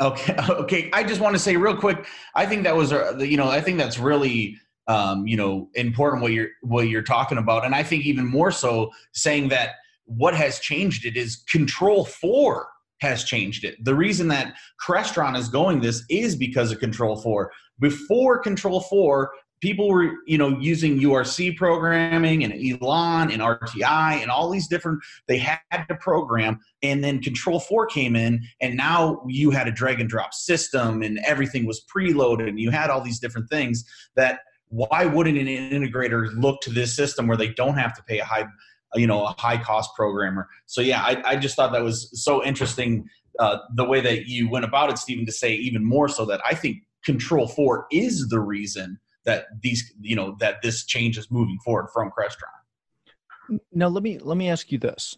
Okay, 0.00 0.36
okay. 0.50 0.90
I 0.92 1.02
just 1.02 1.20
want 1.20 1.34
to 1.34 1.38
say 1.38 1.56
real 1.56 1.76
quick. 1.76 2.06
I 2.34 2.46
think 2.46 2.62
that 2.64 2.74
was, 2.74 2.92
a, 2.92 3.16
you 3.18 3.36
know, 3.36 3.48
I 3.48 3.60
think 3.60 3.78
that's 3.78 3.98
really 3.98 4.56
um, 4.88 5.26
you 5.26 5.36
know 5.36 5.68
important 5.74 6.22
what 6.22 6.32
you're 6.32 6.48
what 6.62 6.88
you're 6.88 7.02
talking 7.02 7.38
about. 7.38 7.64
And 7.64 7.74
i 7.74 7.82
think 7.82 8.04
even 8.04 8.26
more 8.26 8.50
so 8.50 8.90
saying 9.12 9.48
that 9.48 9.76
what 10.04 10.34
has 10.34 10.58
changed 10.58 11.04
it 11.04 11.16
is 11.16 11.44
control 11.50 12.04
4 12.04 12.66
has 13.00 13.22
changed 13.22 13.64
it. 13.64 13.76
The 13.84 13.94
reason 13.94 14.26
that 14.28 14.54
crestron 14.84 15.36
is 15.36 15.48
going 15.48 15.80
this 15.80 16.02
is 16.10 16.34
because 16.34 16.72
of 16.72 16.80
control 16.80 17.16
4 17.16 17.52
before 17.78 18.38
control 18.38 18.80
4 18.80 19.30
people 19.60 19.88
were 19.88 20.12
you 20.26 20.38
know 20.38 20.56
using 20.60 21.04
urc 21.04 21.36
programming 21.56 22.44
and 22.44 22.52
elan 22.54 23.30
and 23.32 23.42
rti 23.42 24.22
and 24.22 24.30
all 24.30 24.48
these 24.50 24.68
different 24.68 25.00
they 25.26 25.38
had 25.38 25.58
to 25.88 25.94
program. 25.96 26.58
And 26.82 27.02
then 27.02 27.20
control 27.20 27.60
4 27.60 27.86
came 27.86 28.16
in 28.16 28.42
and 28.60 28.76
now 28.76 29.22
you 29.26 29.50
had 29.50 29.68
a 29.68 29.72
drag 29.72 30.00
and 30.00 30.08
drop 30.08 30.32
system 30.32 31.02
and 31.02 31.18
everything 31.26 31.66
was 31.66 31.84
preloaded 31.94 32.48
and 32.48 32.58
you 32.58 32.70
had 32.70 32.88
all 32.88 33.00
these 33.00 33.18
different 33.18 33.50
things 33.50 33.84
that 34.16 34.40
why 34.70 35.06
wouldn't 35.06 35.38
an 35.38 35.46
integrator 35.46 36.30
look 36.36 36.60
to 36.62 36.70
this 36.70 36.94
system 36.94 37.26
where 37.26 37.36
they 37.36 37.48
don't 37.48 37.78
have 37.78 37.94
to 37.94 38.02
pay 38.02 38.18
a 38.18 38.24
high 38.24 38.44
you 38.94 39.06
know 39.06 39.26
a 39.26 39.34
high 39.38 39.62
cost 39.62 39.90
programmer? 39.94 40.48
So 40.66 40.80
yeah 40.80 41.02
i, 41.02 41.32
I 41.32 41.36
just 41.36 41.56
thought 41.56 41.72
that 41.72 41.82
was 41.82 42.10
so 42.22 42.44
interesting 42.44 43.08
uh, 43.38 43.58
the 43.76 43.84
way 43.84 44.00
that 44.00 44.26
you 44.26 44.50
went 44.50 44.64
about 44.64 44.90
it 44.90 44.98
stephen 44.98 45.24
to 45.24 45.32
say 45.32 45.54
even 45.54 45.84
more 45.84 46.08
so 46.08 46.24
that 46.26 46.40
i 46.44 46.54
think 46.54 46.78
control 47.04 47.46
4 47.46 47.86
is 47.92 48.28
the 48.28 48.40
reason 48.40 48.98
that 49.28 49.44
these 49.62 49.92
you 50.00 50.16
know 50.16 50.36
that 50.40 50.62
this 50.62 50.86
change 50.86 51.18
is 51.18 51.30
moving 51.30 51.58
forward 51.64 51.88
from 51.92 52.10
crestron. 52.10 53.60
Now 53.72 53.88
let 53.88 54.02
me 54.02 54.18
let 54.18 54.38
me 54.38 54.48
ask 54.48 54.72
you 54.72 54.78
this 54.78 55.16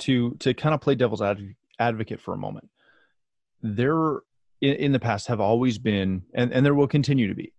to 0.00 0.34
to 0.40 0.52
kind 0.52 0.74
of 0.74 0.80
play 0.82 0.94
devil's 0.94 1.22
advocate 1.78 2.20
for 2.20 2.34
a 2.34 2.36
moment. 2.36 2.68
There 3.62 4.20
in, 4.60 4.74
in 4.74 4.92
the 4.92 5.00
past 5.00 5.26
have 5.28 5.40
always 5.40 5.78
been 5.78 6.22
and, 6.34 6.52
and 6.52 6.64
there 6.64 6.74
will 6.74 6.86
continue 6.86 7.28
to 7.28 7.34
be 7.34 7.54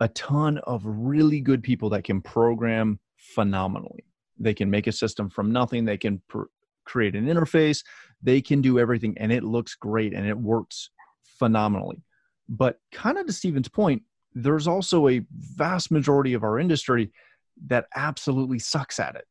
a 0.00 0.08
ton 0.08 0.58
of 0.58 0.82
really 0.84 1.40
good 1.40 1.62
people 1.62 1.90
that 1.90 2.04
can 2.04 2.20
program 2.20 2.98
phenomenally. 3.16 4.04
They 4.38 4.54
can 4.54 4.70
make 4.70 4.86
a 4.86 4.92
system 4.92 5.30
from 5.30 5.52
nothing. 5.52 5.84
They 5.84 5.96
can 5.96 6.20
pr- 6.28 6.44
create 6.84 7.14
an 7.14 7.26
interface. 7.26 7.84
They 8.22 8.40
can 8.40 8.60
do 8.60 8.78
everything, 8.78 9.16
and 9.18 9.32
it 9.32 9.44
looks 9.44 9.74
great 9.74 10.12
and 10.12 10.26
it 10.26 10.36
works 10.36 10.90
phenomenally. 11.38 12.02
But 12.48 12.80
kind 12.92 13.18
of 13.18 13.26
to 13.26 13.32
Stephen's 13.32 13.68
point, 13.68 14.02
there's 14.34 14.66
also 14.66 15.08
a 15.08 15.24
vast 15.30 15.90
majority 15.90 16.34
of 16.34 16.42
our 16.42 16.58
industry 16.58 17.12
that 17.66 17.86
absolutely 17.94 18.58
sucks 18.58 18.98
at 18.98 19.14
it. 19.14 19.26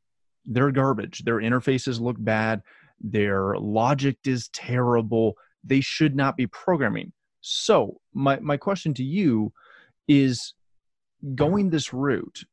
They're 0.45 0.71
garbage. 0.71 1.23
Their 1.23 1.37
interfaces 1.37 1.99
look 1.99 2.15
bad. 2.19 2.61
Their 3.01 3.57
logic 3.57 4.17
is 4.25 4.47
terrible. 4.49 5.35
They 5.63 5.81
should 5.81 6.15
not 6.15 6.37
be 6.37 6.47
programming. 6.47 7.11
So, 7.41 7.99
my, 8.13 8.39
my 8.39 8.55
question 8.55 8.93
to 8.95 9.03
you 9.03 9.51
is 10.07 10.53
going 11.35 11.69
this 11.69 11.93
route, 11.93 12.43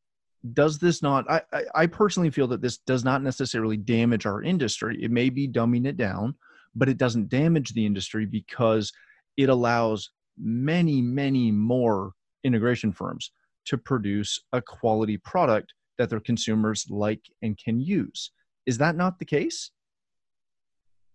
does 0.54 0.78
this 0.78 1.02
not? 1.02 1.30
I, 1.30 1.42
I, 1.74 1.86
personally 1.86 2.30
feel 2.30 2.46
that 2.48 2.62
this 2.62 2.78
does 2.78 3.04
not 3.04 3.22
necessarily 3.22 3.76
damage 3.76 4.24
our 4.24 4.42
industry. 4.42 5.02
It 5.02 5.10
may 5.10 5.28
be 5.28 5.46
dumbing 5.46 5.86
it 5.86 5.98
down, 5.98 6.34
but 6.74 6.88
it 6.88 6.96
doesn't 6.96 7.28
damage 7.28 7.72
the 7.72 7.84
industry 7.84 8.24
because 8.24 8.92
it 9.36 9.48
allows 9.48 10.10
many, 10.38 11.02
many 11.02 11.50
more 11.50 12.12
integration 12.42 12.92
firms 12.92 13.32
to 13.66 13.76
produce 13.76 14.40
a 14.52 14.62
quality 14.62 15.18
product 15.18 15.74
that 15.98 16.08
their 16.08 16.20
consumers 16.20 16.86
like 16.88 17.20
and 17.42 17.58
can 17.58 17.78
use. 17.78 18.30
Is 18.64 18.78
that 18.78 18.96
not 18.96 19.18
the 19.18 19.26
case? 19.26 19.70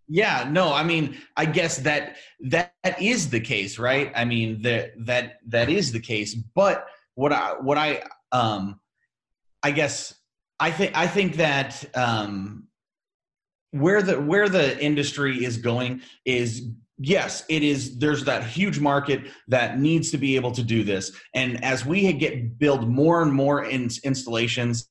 Yeah, 0.07 0.47
no, 0.51 0.71
I 0.71 0.83
mean, 0.83 1.17
I 1.35 1.45
guess 1.45 1.77
that 1.77 2.17
that, 2.49 2.73
is 3.01 3.29
the 3.29 3.39
case, 3.39 3.79
right? 3.79 4.11
I 4.15 4.23
mean, 4.23 4.61
that 4.61 4.91
that 5.05 5.39
that 5.47 5.69
is 5.69 5.91
the 5.91 5.99
case. 5.99 6.35
But 6.35 6.85
what 7.15 7.33
I 7.33 7.53
what 7.59 7.77
I 7.77 8.03
um 8.31 8.79
I 9.63 9.71
guess 9.71 10.13
I 10.59 10.69
think 10.71 10.95
I 10.95 11.07
think 11.07 11.37
that 11.37 11.83
um 11.95 12.67
where 13.71 14.01
the 14.01 14.19
where 14.21 14.47
the 14.47 14.79
industry 14.81 15.43
is 15.43 15.57
going 15.57 16.01
is 16.23 16.67
yes 16.97 17.43
it 17.49 17.61
is 17.61 17.97
there's 17.97 18.23
that 18.23 18.43
huge 18.43 18.79
market 18.79 19.21
that 19.49 19.79
needs 19.79 20.11
to 20.11 20.17
be 20.17 20.37
able 20.37 20.51
to 20.51 20.63
do 20.63 20.83
this 20.83 21.11
and 21.33 21.61
as 21.61 21.85
we 21.85 22.13
get 22.13 22.57
build 22.57 22.87
more 22.87 23.21
and 23.21 23.33
more 23.33 23.65
in, 23.65 23.89
installations 24.05 24.87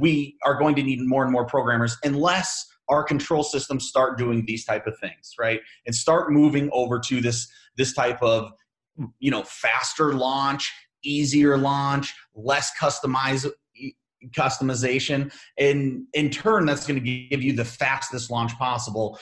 we 0.00 0.36
are 0.44 0.58
going 0.58 0.74
to 0.74 0.82
need 0.82 1.00
more 1.02 1.22
and 1.22 1.30
more 1.30 1.46
programmers 1.46 1.96
unless 2.02 2.66
our 2.88 3.02
control 3.02 3.42
systems 3.42 3.88
start 3.88 4.18
doing 4.18 4.44
these 4.46 4.64
type 4.64 4.86
of 4.86 4.98
things 4.98 5.34
right? 5.38 5.60
And 5.86 5.94
start 5.94 6.32
moving 6.32 6.70
over 6.72 6.98
to 7.00 7.20
this 7.20 7.48
this 7.76 7.92
type 7.92 8.22
of 8.22 8.52
you 9.18 9.30
know 9.30 9.42
faster 9.42 10.14
launch 10.14 10.72
easier 11.04 11.56
launch 11.56 12.14
less 12.34 12.72
customized 12.80 13.50
customization. 14.30 15.32
And 15.58 16.04
in 16.14 16.30
turn 16.30 16.66
that's 16.66 16.86
going 16.86 17.02
to 17.02 17.28
give 17.28 17.42
you 17.42 17.52
the 17.52 17.64
fastest 17.64 18.30
launch 18.30 18.56
possible. 18.58 19.18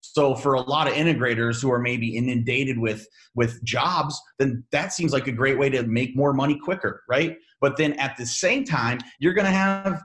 So 0.00 0.34
for 0.34 0.54
a 0.54 0.60
lot 0.60 0.88
of 0.88 0.94
integrators 0.94 1.62
who 1.62 1.70
are 1.70 1.78
maybe 1.78 2.16
inundated 2.16 2.78
with 2.78 3.06
with 3.34 3.62
jobs, 3.62 4.20
then 4.38 4.64
that 4.72 4.92
seems 4.92 5.12
like 5.12 5.28
a 5.28 5.32
great 5.32 5.58
way 5.58 5.70
to 5.70 5.82
make 5.84 6.16
more 6.16 6.32
money 6.32 6.58
quicker, 6.58 7.02
right? 7.08 7.36
But 7.60 7.76
then 7.76 7.92
at 7.94 8.16
the 8.16 8.26
same 8.26 8.64
time, 8.64 8.98
you're 9.20 9.34
going 9.34 9.46
to 9.46 9.52
have 9.52 10.02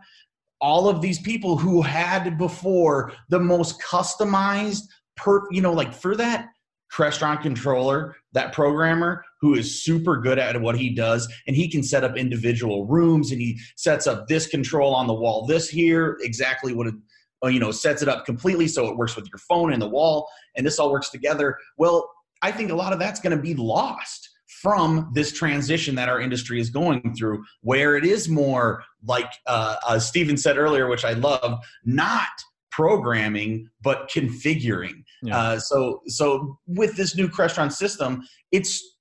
all 0.65 0.89
of 0.89 0.99
these 0.99 1.19
people 1.19 1.55
who 1.55 1.83
had 1.83 2.39
before 2.39 3.13
the 3.29 3.39
most 3.39 3.79
customized 3.79 4.81
per 5.15 5.43
you 5.51 5.61
know 5.61 5.71
like 5.71 5.93
for 5.93 6.15
that 6.15 6.47
Crestron 6.91 7.39
controller, 7.39 8.15
that 8.33 8.51
programmer 8.51 9.23
who 9.41 9.53
is 9.53 9.83
super 9.83 10.17
good 10.17 10.39
at 10.39 10.59
what 10.59 10.75
he 10.77 10.89
does, 10.89 11.31
and 11.45 11.55
he 11.55 11.69
can 11.69 11.83
set 11.83 12.03
up 12.03 12.17
individual 12.17 12.85
rooms 12.85 13.31
and 13.31 13.39
he 13.41 13.59
sets 13.75 14.07
up 14.07 14.27
this 14.27 14.47
control 14.47 14.95
on 14.95 15.05
the 15.05 15.13
wall, 15.13 15.45
this 15.45 15.69
here, 15.69 16.17
exactly 16.21 16.73
what 16.73 16.87
it, 16.87 16.95
uh, 17.43 17.47
you 17.47 17.59
know 17.59 17.69
sets 17.71 18.01
it 18.01 18.07
up 18.07 18.25
completely 18.25 18.67
so 18.67 18.87
it 18.87 18.97
works 18.97 19.15
with 19.15 19.27
your 19.27 19.39
phone 19.47 19.71
and 19.71 19.81
the 19.81 19.87
wall 19.87 20.27
and 20.55 20.65
this 20.65 20.79
all 20.79 20.91
works 20.91 21.11
together. 21.11 21.55
Well 21.77 22.09
i 22.41 22.51
think 22.51 22.71
a 22.71 22.75
lot 22.75 22.91
of 22.91 22.99
that's 22.99 23.19
going 23.19 23.35
to 23.35 23.41
be 23.41 23.53
lost 23.53 24.29
from 24.65 25.11
this 25.13 25.31
transition 25.31 25.93
that 25.93 26.09
our 26.09 26.19
industry 26.19 26.59
is 26.59 26.71
going 26.71 27.13
through 27.15 27.43
where 27.61 27.95
it 27.95 28.03
is 28.03 28.27
more 28.27 28.83
like 29.05 29.31
uh, 29.45 29.75
uh, 29.87 29.99
stephen 29.99 30.35
said 30.35 30.57
earlier 30.57 30.87
which 30.87 31.05
i 31.05 31.13
love 31.13 31.59
not 31.83 32.29
programming 32.71 33.69
but 33.83 34.09
configuring 34.09 35.03
yeah. 35.21 35.37
uh, 35.37 35.59
so 35.59 36.01
so 36.07 36.57
with 36.65 36.95
this 36.97 37.15
new 37.15 37.27
crestron 37.27 37.71
system 37.71 38.23
it's 38.51 38.97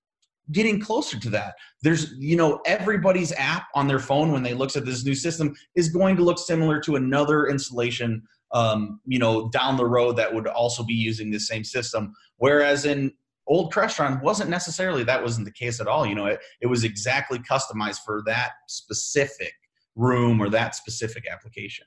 getting 0.52 0.78
closer 0.78 1.18
to 1.18 1.30
that 1.30 1.54
there's 1.82 2.12
you 2.18 2.36
know 2.36 2.60
everybody's 2.66 3.32
app 3.32 3.64
on 3.74 3.88
their 3.88 3.98
phone 3.98 4.32
when 4.32 4.42
they 4.42 4.52
looks 4.52 4.76
at 4.76 4.84
this 4.84 5.02
new 5.02 5.14
system 5.14 5.54
is 5.76 5.88
going 5.88 6.14
to 6.14 6.22
look 6.22 6.38
similar 6.38 6.78
to 6.78 6.96
another 6.96 7.46
installation 7.46 8.22
um, 8.52 9.00
you 9.04 9.18
know, 9.18 9.48
down 9.48 9.76
the 9.76 9.84
road 9.84 10.12
that 10.16 10.32
would 10.32 10.46
also 10.46 10.84
be 10.84 10.94
using 10.94 11.32
the 11.32 11.40
same 11.40 11.64
system. 11.64 12.14
Whereas 12.36 12.84
in 12.84 13.12
old 13.46 13.72
Crestron 13.72 14.22
wasn't 14.22 14.50
necessarily 14.50 15.04
that 15.04 15.22
wasn't 15.22 15.44
the 15.44 15.52
case 15.52 15.80
at 15.80 15.86
all. 15.86 16.06
You 16.06 16.14
know, 16.14 16.26
it, 16.26 16.40
it 16.60 16.66
was 16.66 16.84
exactly 16.84 17.38
customized 17.38 18.00
for 18.04 18.22
that 18.26 18.52
specific 18.68 19.52
room 19.96 20.40
or 20.40 20.48
that 20.50 20.74
specific 20.74 21.24
application. 21.30 21.86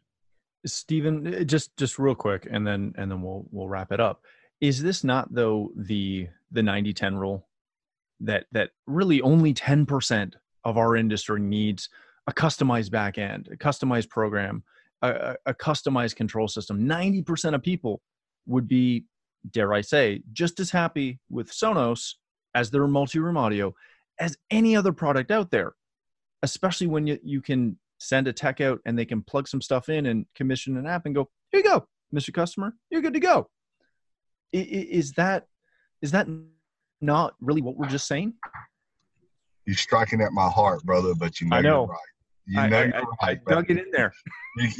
Stephen, 0.66 1.34
eh, 1.34 1.44
just 1.44 1.76
just 1.78 2.00
real 2.00 2.16
quick, 2.16 2.48
and 2.50 2.66
then 2.66 2.94
and 2.98 3.12
then 3.12 3.22
we'll 3.22 3.46
we'll 3.52 3.68
wrap 3.68 3.92
it 3.92 4.00
up. 4.00 4.24
Is 4.62 4.82
this 4.82 5.04
not 5.04 5.34
though 5.34 5.72
the 5.76 6.28
the 6.52 6.62
90-10 6.62 7.20
rule 7.20 7.48
that 8.22 8.46
that 8.52 8.72
really 8.88 9.22
only 9.22 9.54
10% 9.54 10.34
of 10.64 10.78
our 10.78 10.96
industry 10.96 11.40
needs 11.42 11.90
a 12.26 12.32
customized 12.32 12.90
backend, 12.90 13.52
a 13.52 13.58
customized 13.58 14.10
program 14.10 14.64
a, 15.02 15.36
a 15.46 15.54
customized 15.54 16.16
control 16.16 16.48
system. 16.48 16.88
90% 16.88 17.54
of 17.54 17.62
people 17.62 18.02
would 18.46 18.68
be, 18.68 19.06
dare 19.52 19.74
I 19.74 19.82
say, 19.82 20.22
just 20.34 20.60
as 20.60 20.72
happy 20.72 21.20
with 21.30 21.52
Sonos 21.52 22.14
as 22.56 22.72
their 22.72 22.88
multi-room 22.88 23.38
audio 23.38 23.74
as 24.20 24.38
any 24.50 24.76
other 24.76 24.94
product 24.94 25.32
out 25.32 25.52
there, 25.52 25.74
especially 26.44 26.88
when 26.88 27.08
you, 27.08 27.20
you 27.24 27.42
can 27.42 27.78
send 28.00 28.28
a 28.28 28.34
tech 28.34 28.62
out 28.62 28.80
and 28.86 28.98
they 28.98 29.06
can 29.06 29.22
plug 29.22 29.48
some 29.48 29.62
stuff 29.62 29.90
in 29.90 30.08
and 30.08 30.26
commission 30.36 30.78
an 30.78 30.86
app 30.86 31.06
and 31.06 31.16
go, 31.16 31.30
here 31.52 31.62
you 31.62 31.64
go, 31.64 31.88
Mr. 32.14 32.34
Customer, 32.34 32.74
you're 32.90 33.02
good 33.02 33.14
to 33.14 33.20
go. 33.20 33.50
Is 34.54 35.12
that 35.14 35.46
is 36.02 36.12
that 36.12 36.28
not 37.02 37.34
really 37.42 37.62
what 37.62 37.76
we're 37.76 37.88
just 37.88 38.08
saying? 38.08 38.34
You're 39.66 39.76
striking 39.76 40.22
at 40.22 40.32
my 40.32 40.48
heart, 40.48 40.84
brother, 40.84 41.14
but 41.16 41.42
you 41.42 41.48
know, 41.48 41.56
I 41.58 41.62
know. 41.62 41.82
you're 41.82 41.88
right. 41.88 42.00
You 42.48 42.68
know 42.68 42.78
I, 42.78 42.82
I, 42.82 43.02
right. 43.02 43.06
I 43.22 43.34
dug 43.54 43.70
it 43.70 43.78
in 43.78 43.92
there. 43.92 44.14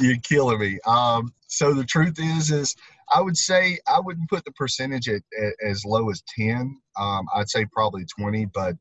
You, 0.00 0.14
are 0.14 0.16
killing 0.24 0.58
me. 0.58 0.80
Um, 0.86 1.32
so 1.46 1.72
the 1.72 1.84
truth 1.84 2.18
is, 2.18 2.50
is 2.50 2.74
I 3.14 3.20
would 3.20 3.36
say 3.36 3.78
I 3.86 4.00
wouldn't 4.00 4.28
put 4.28 4.44
the 4.44 4.50
percentage 4.52 5.08
at, 5.08 5.22
at 5.40 5.52
as 5.64 5.84
low 5.84 6.10
as 6.10 6.22
ten. 6.36 6.80
Um, 6.98 7.26
I'd 7.32 7.48
say 7.48 7.64
probably 7.66 8.04
twenty, 8.06 8.46
but 8.46 8.74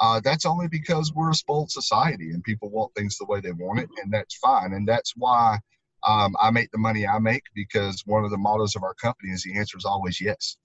uh, 0.00 0.20
that's 0.20 0.44
only 0.44 0.66
because 0.66 1.12
we're 1.14 1.30
a 1.30 1.34
spoiled 1.34 1.70
society 1.70 2.30
and 2.30 2.42
people 2.42 2.70
want 2.70 2.92
things 2.96 3.18
the 3.18 3.26
way 3.26 3.40
they 3.40 3.52
want 3.52 3.80
it, 3.80 3.90
and 4.02 4.12
that's 4.12 4.34
fine. 4.38 4.72
And 4.72 4.88
that's 4.88 5.12
why 5.16 5.58
um, 6.08 6.34
I 6.40 6.50
make 6.50 6.72
the 6.72 6.78
money 6.78 7.06
I 7.06 7.20
make 7.20 7.44
because 7.54 8.02
one 8.04 8.24
of 8.24 8.32
the 8.32 8.38
mottos 8.38 8.74
of 8.74 8.82
our 8.82 8.94
company 8.94 9.30
is 9.30 9.44
the 9.44 9.56
answer 9.56 9.78
is 9.78 9.84
always 9.84 10.20
yes. 10.20 10.56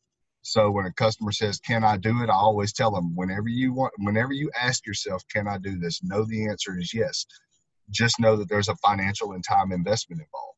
So 0.42 0.72
when 0.72 0.86
a 0.86 0.94
customer 0.94 1.34
says, 1.34 1.60
"Can 1.60 1.84
I 1.84 1.98
do 1.98 2.24
it?" 2.24 2.30
I 2.30 2.34
always 2.34 2.74
tell 2.74 2.90
them, 2.90 3.16
whenever 3.16 3.50
you 3.50 3.74
want, 3.74 3.94
whenever 4.00 4.34
you 4.34 4.50
ask 4.60 4.88
yourself, 4.88 5.22
"Can 5.32 5.48
I 5.48 5.60
do 5.60 5.78
this?" 5.78 6.02
Know 6.02 6.24
the 6.24 6.48
answer 6.48 6.80
is 6.80 6.96
yes 6.96 7.26
just 7.90 8.20
know 8.20 8.36
that 8.36 8.50
there's 8.50 8.70
a 8.70 8.76
financial 8.76 9.34
and 9.34 9.44
time 9.44 9.72
investment 9.72 10.22
involved. 10.22 10.58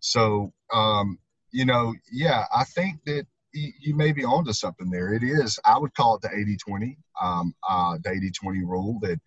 So, 0.00 0.52
um, 0.72 1.18
you 1.50 1.64
know, 1.64 1.94
yeah, 2.12 2.44
I 2.54 2.64
think 2.64 3.00
that 3.06 3.26
you, 3.52 3.72
you 3.80 3.94
may 3.94 4.12
be 4.12 4.24
onto 4.24 4.52
something 4.52 4.90
there. 4.90 5.14
It 5.14 5.22
is, 5.22 5.58
I 5.64 5.78
would 5.78 5.94
call 5.94 6.16
it 6.16 6.22
the 6.22 6.30
80 6.32 6.56
20, 6.56 6.98
um, 7.20 7.54
uh, 7.68 7.98
the 8.02 8.10
80 8.10 8.30
20 8.30 8.60
rule 8.64 8.98
that 9.02 9.18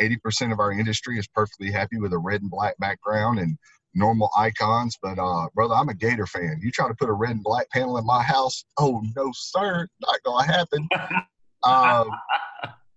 80% 0.00 0.52
of 0.52 0.60
our 0.60 0.72
industry 0.72 1.18
is 1.18 1.26
perfectly 1.28 1.70
happy 1.70 1.98
with 1.98 2.12
a 2.12 2.18
red 2.18 2.42
and 2.42 2.50
black 2.50 2.76
background 2.78 3.38
and 3.38 3.56
normal 3.94 4.30
icons. 4.36 4.98
But, 5.00 5.18
uh, 5.18 5.48
brother, 5.54 5.74
I'm 5.74 5.88
a 5.88 5.94
Gator 5.94 6.26
fan. 6.26 6.58
You 6.60 6.70
try 6.70 6.88
to 6.88 6.94
put 6.94 7.08
a 7.08 7.14
red 7.14 7.30
and 7.30 7.42
black 7.42 7.70
panel 7.70 7.96
in 7.96 8.04
my 8.04 8.22
house, 8.22 8.64
oh, 8.78 9.02
no, 9.16 9.30
sir, 9.34 9.86
not 10.00 10.22
going 10.22 10.46
to 10.46 10.52
happen. 10.52 10.88
um, 11.64 12.10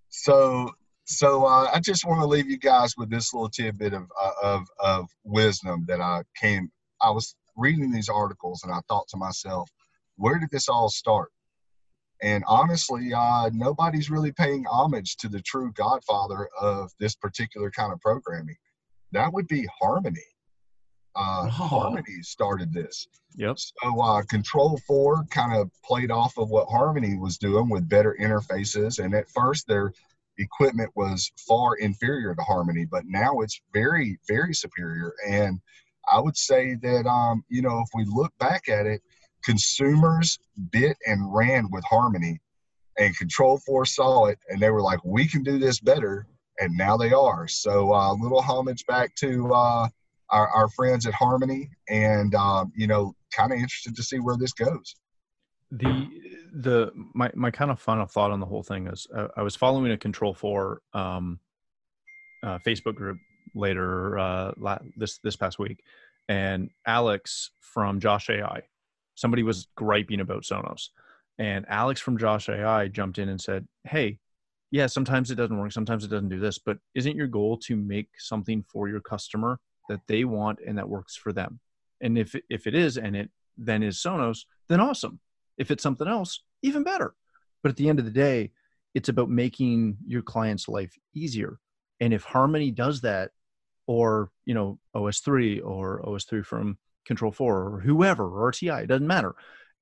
so 0.09 0.71
so 1.09 1.43
uh, 1.43 1.71
I 1.73 1.79
just 1.79 2.05
want 2.05 2.21
to 2.21 2.27
leave 2.27 2.47
you 2.47 2.59
guys 2.59 2.93
with 2.95 3.09
this 3.09 3.33
little 3.33 3.49
tidbit 3.49 3.93
of, 3.93 4.03
uh, 4.21 4.31
of, 4.43 4.67
of 4.79 5.09
wisdom 5.23 5.83
that 5.87 5.99
I 5.99 6.21
came. 6.39 6.69
I 7.01 7.09
was 7.09 7.35
reading 7.57 7.91
these 7.91 8.09
articles 8.09 8.61
and 8.63 8.71
I 8.71 8.79
thought 8.87 9.07
to 9.09 9.17
myself, 9.17 9.67
where 10.17 10.37
did 10.37 10.51
this 10.51 10.69
all 10.69 10.87
start? 10.87 11.29
And 12.21 12.43
honestly, 12.47 13.11
uh, 13.11 13.49
nobody's 13.53 14.11
really 14.11 14.31
paying 14.31 14.65
homage 14.67 15.17
to 15.17 15.29
the 15.29 15.41
true 15.41 15.71
godfather 15.73 16.47
of 16.61 16.91
this 16.99 17.15
particular 17.15 17.71
kind 17.71 17.91
of 17.91 17.99
programming. 18.01 18.57
That 19.11 19.33
would 19.33 19.47
be 19.47 19.67
Harmony. 19.81 20.19
Uh, 21.15 21.45
oh. 21.45 21.49
Harmony 21.49 22.21
started 22.21 22.71
this. 22.71 23.07
Yep. 23.35 23.57
So 23.57 23.99
uh, 23.99 24.21
Control 24.29 24.79
4 24.85 25.25
kind 25.31 25.59
of 25.59 25.71
played 25.83 26.11
off 26.11 26.37
of 26.37 26.51
what 26.51 26.67
Harmony 26.69 27.17
was 27.17 27.39
doing 27.39 27.67
with 27.67 27.89
better 27.89 28.15
interfaces. 28.21 29.03
And 29.03 29.15
at 29.15 29.27
first, 29.29 29.65
they're 29.67 29.91
equipment 30.39 30.89
was 30.95 31.31
far 31.47 31.75
inferior 31.75 32.33
to 32.33 32.41
Harmony, 32.41 32.85
but 32.89 33.03
now 33.05 33.39
it's 33.41 33.61
very, 33.73 34.17
very 34.27 34.53
superior. 34.53 35.13
And 35.29 35.59
I 36.11 36.19
would 36.19 36.37
say 36.37 36.75
that, 36.81 37.05
um, 37.05 37.43
you 37.49 37.61
know, 37.61 37.79
if 37.81 37.89
we 37.93 38.05
look 38.05 38.33
back 38.39 38.67
at 38.69 38.85
it, 38.87 39.01
consumers 39.43 40.39
bit 40.71 40.97
and 41.05 41.33
ran 41.33 41.69
with 41.71 41.83
Harmony, 41.83 42.39
and 42.97 43.17
Control 43.17 43.59
4 43.65 43.85
saw 43.85 44.25
it, 44.25 44.39
and 44.49 44.59
they 44.59 44.69
were 44.69 44.81
like, 44.81 44.99
we 45.05 45.27
can 45.27 45.43
do 45.43 45.57
this 45.59 45.79
better. 45.79 46.25
and 46.59 46.75
now 46.77 46.97
they 46.97 47.13
are. 47.13 47.47
So 47.47 47.93
a 47.93 48.11
uh, 48.11 48.13
little 48.15 48.41
homage 48.41 48.85
back 48.85 49.15
to 49.15 49.53
uh, 49.53 49.87
our, 50.29 50.47
our 50.49 50.69
friends 50.69 51.07
at 51.07 51.13
Harmony, 51.13 51.69
and 51.87 52.35
um, 52.35 52.71
you 52.75 52.87
know, 52.87 53.13
kind 53.31 53.51
of 53.51 53.59
interested 53.59 53.95
to 53.95 54.03
see 54.03 54.19
where 54.19 54.37
this 54.37 54.53
goes. 54.53 54.95
The 55.71 56.07
the 56.51 56.91
my 57.13 57.31
my 57.35 57.51
kind 57.51 57.69
of 57.69 57.79
final 57.79 58.05
thought 58.05 58.31
on 58.31 58.39
the 58.39 58.45
whole 58.45 58.63
thing 58.63 58.87
is 58.87 59.05
uh, 59.15 59.27
I 59.37 59.43
was 59.43 59.55
following 59.55 59.91
a 59.91 59.97
Control 59.97 60.33
Four 60.33 60.81
um, 60.93 61.39
uh, 62.43 62.57
Facebook 62.65 62.95
group 62.95 63.19
later 63.53 64.17
uh, 64.17 64.51
la- 64.57 64.79
this 64.95 65.19
this 65.19 65.35
past 65.35 65.59
week, 65.59 65.83
and 66.27 66.69
Alex 66.87 67.51
from 67.59 67.99
Josh 67.99 68.29
AI, 68.29 68.63
somebody 69.15 69.43
was 69.43 69.67
griping 69.75 70.21
about 70.21 70.43
Sonos, 70.43 70.89
and 71.37 71.65
Alex 71.69 72.01
from 72.01 72.17
Josh 72.17 72.49
AI 72.49 72.87
jumped 72.87 73.19
in 73.19 73.29
and 73.29 73.39
said, 73.39 73.67
"Hey, 73.83 74.17
yeah, 74.71 74.87
sometimes 74.87 75.31
it 75.31 75.35
doesn't 75.35 75.57
work, 75.57 75.71
sometimes 75.71 76.03
it 76.03 76.09
doesn't 76.09 76.29
do 76.29 76.39
this, 76.39 76.57
but 76.59 76.77
isn't 76.95 77.15
your 77.15 77.27
goal 77.27 77.57
to 77.57 77.75
make 77.75 78.09
something 78.17 78.63
for 78.67 78.87
your 78.87 79.01
customer 79.01 79.59
that 79.87 80.01
they 80.07 80.23
want 80.23 80.59
and 80.65 80.77
that 80.77 80.89
works 80.89 81.15
for 81.15 81.33
them? 81.33 81.59
And 82.01 82.17
if 82.17 82.35
if 82.49 82.67
it 82.67 82.75
is 82.75 82.97
and 82.97 83.15
it 83.15 83.29
then 83.57 83.83
is 83.83 83.97
Sonos, 83.97 84.45
then 84.67 84.79
awesome. 84.79 85.19
If 85.59 85.69
it's 85.69 85.83
something 85.83 86.07
else, 86.07 86.41
even 86.63 86.83
better. 86.83 87.13
But 87.61 87.69
at 87.69 87.75
the 87.75 87.89
end 87.89 87.99
of 87.99 88.05
the 88.05 88.11
day, 88.11 88.51
it's 88.95 89.09
about 89.09 89.29
making 89.29 89.97
your 90.07 90.23
client's 90.23 90.67
life 90.67 90.97
easier. 91.13 91.59
And 91.99 92.13
if 92.13 92.23
Harmony 92.23 92.71
does 92.71 93.01
that, 93.01 93.31
or 93.85 94.29
you 94.45 94.53
know 94.53 94.79
OS3 94.95 95.65
or 95.65 96.01
OS3 96.03 96.45
from 96.45 96.77
Control 97.05 97.31
4 97.31 97.55
or 97.57 97.79
whoever 97.81 98.25
or 98.25 98.51
RTI, 98.51 98.83
it 98.83 98.87
doesn't 98.87 99.07
matter. 99.07 99.35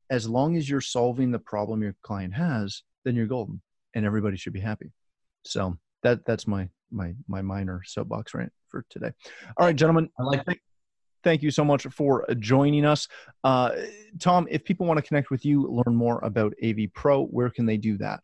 As 0.09 0.29
long 0.29 0.55
as 0.55 0.69
you're 0.69 0.79
solving 0.79 1.31
the 1.31 1.39
problem 1.39 1.83
your 1.83 1.95
client 2.03 2.33
has, 2.33 2.83
then 3.03 3.15
you're 3.15 3.27
golden 3.27 3.61
and 3.93 4.05
everybody 4.05 4.37
should 4.37 4.53
be 4.53 4.61
happy. 4.61 4.93
So 5.43 5.77
that 6.03 6.25
that's 6.25 6.47
my 6.47 6.69
my 6.89 7.13
my 7.27 7.41
minor 7.41 7.81
soapbox 7.85 8.33
rant 8.33 8.53
for 8.69 8.85
today. 8.89 9.11
All 9.57 9.65
right, 9.65 9.75
gentlemen. 9.75 10.09
I 10.17 10.23
like 10.23 10.45
thank, 10.45 10.61
thank 11.23 11.41
you 11.41 11.51
so 11.51 11.63
much 11.63 11.83
for 11.87 12.25
joining 12.39 12.85
us. 12.85 13.07
Uh, 13.43 13.71
Tom, 14.19 14.47
if 14.49 14.63
people 14.63 14.85
want 14.85 14.97
to 14.97 15.01
connect 15.01 15.29
with 15.29 15.45
you, 15.45 15.67
learn 15.67 15.95
more 15.95 16.19
about 16.23 16.53
AV 16.63 16.91
Pro, 16.93 17.25
where 17.25 17.49
can 17.49 17.65
they 17.65 17.77
do 17.77 17.97
that? 17.97 18.21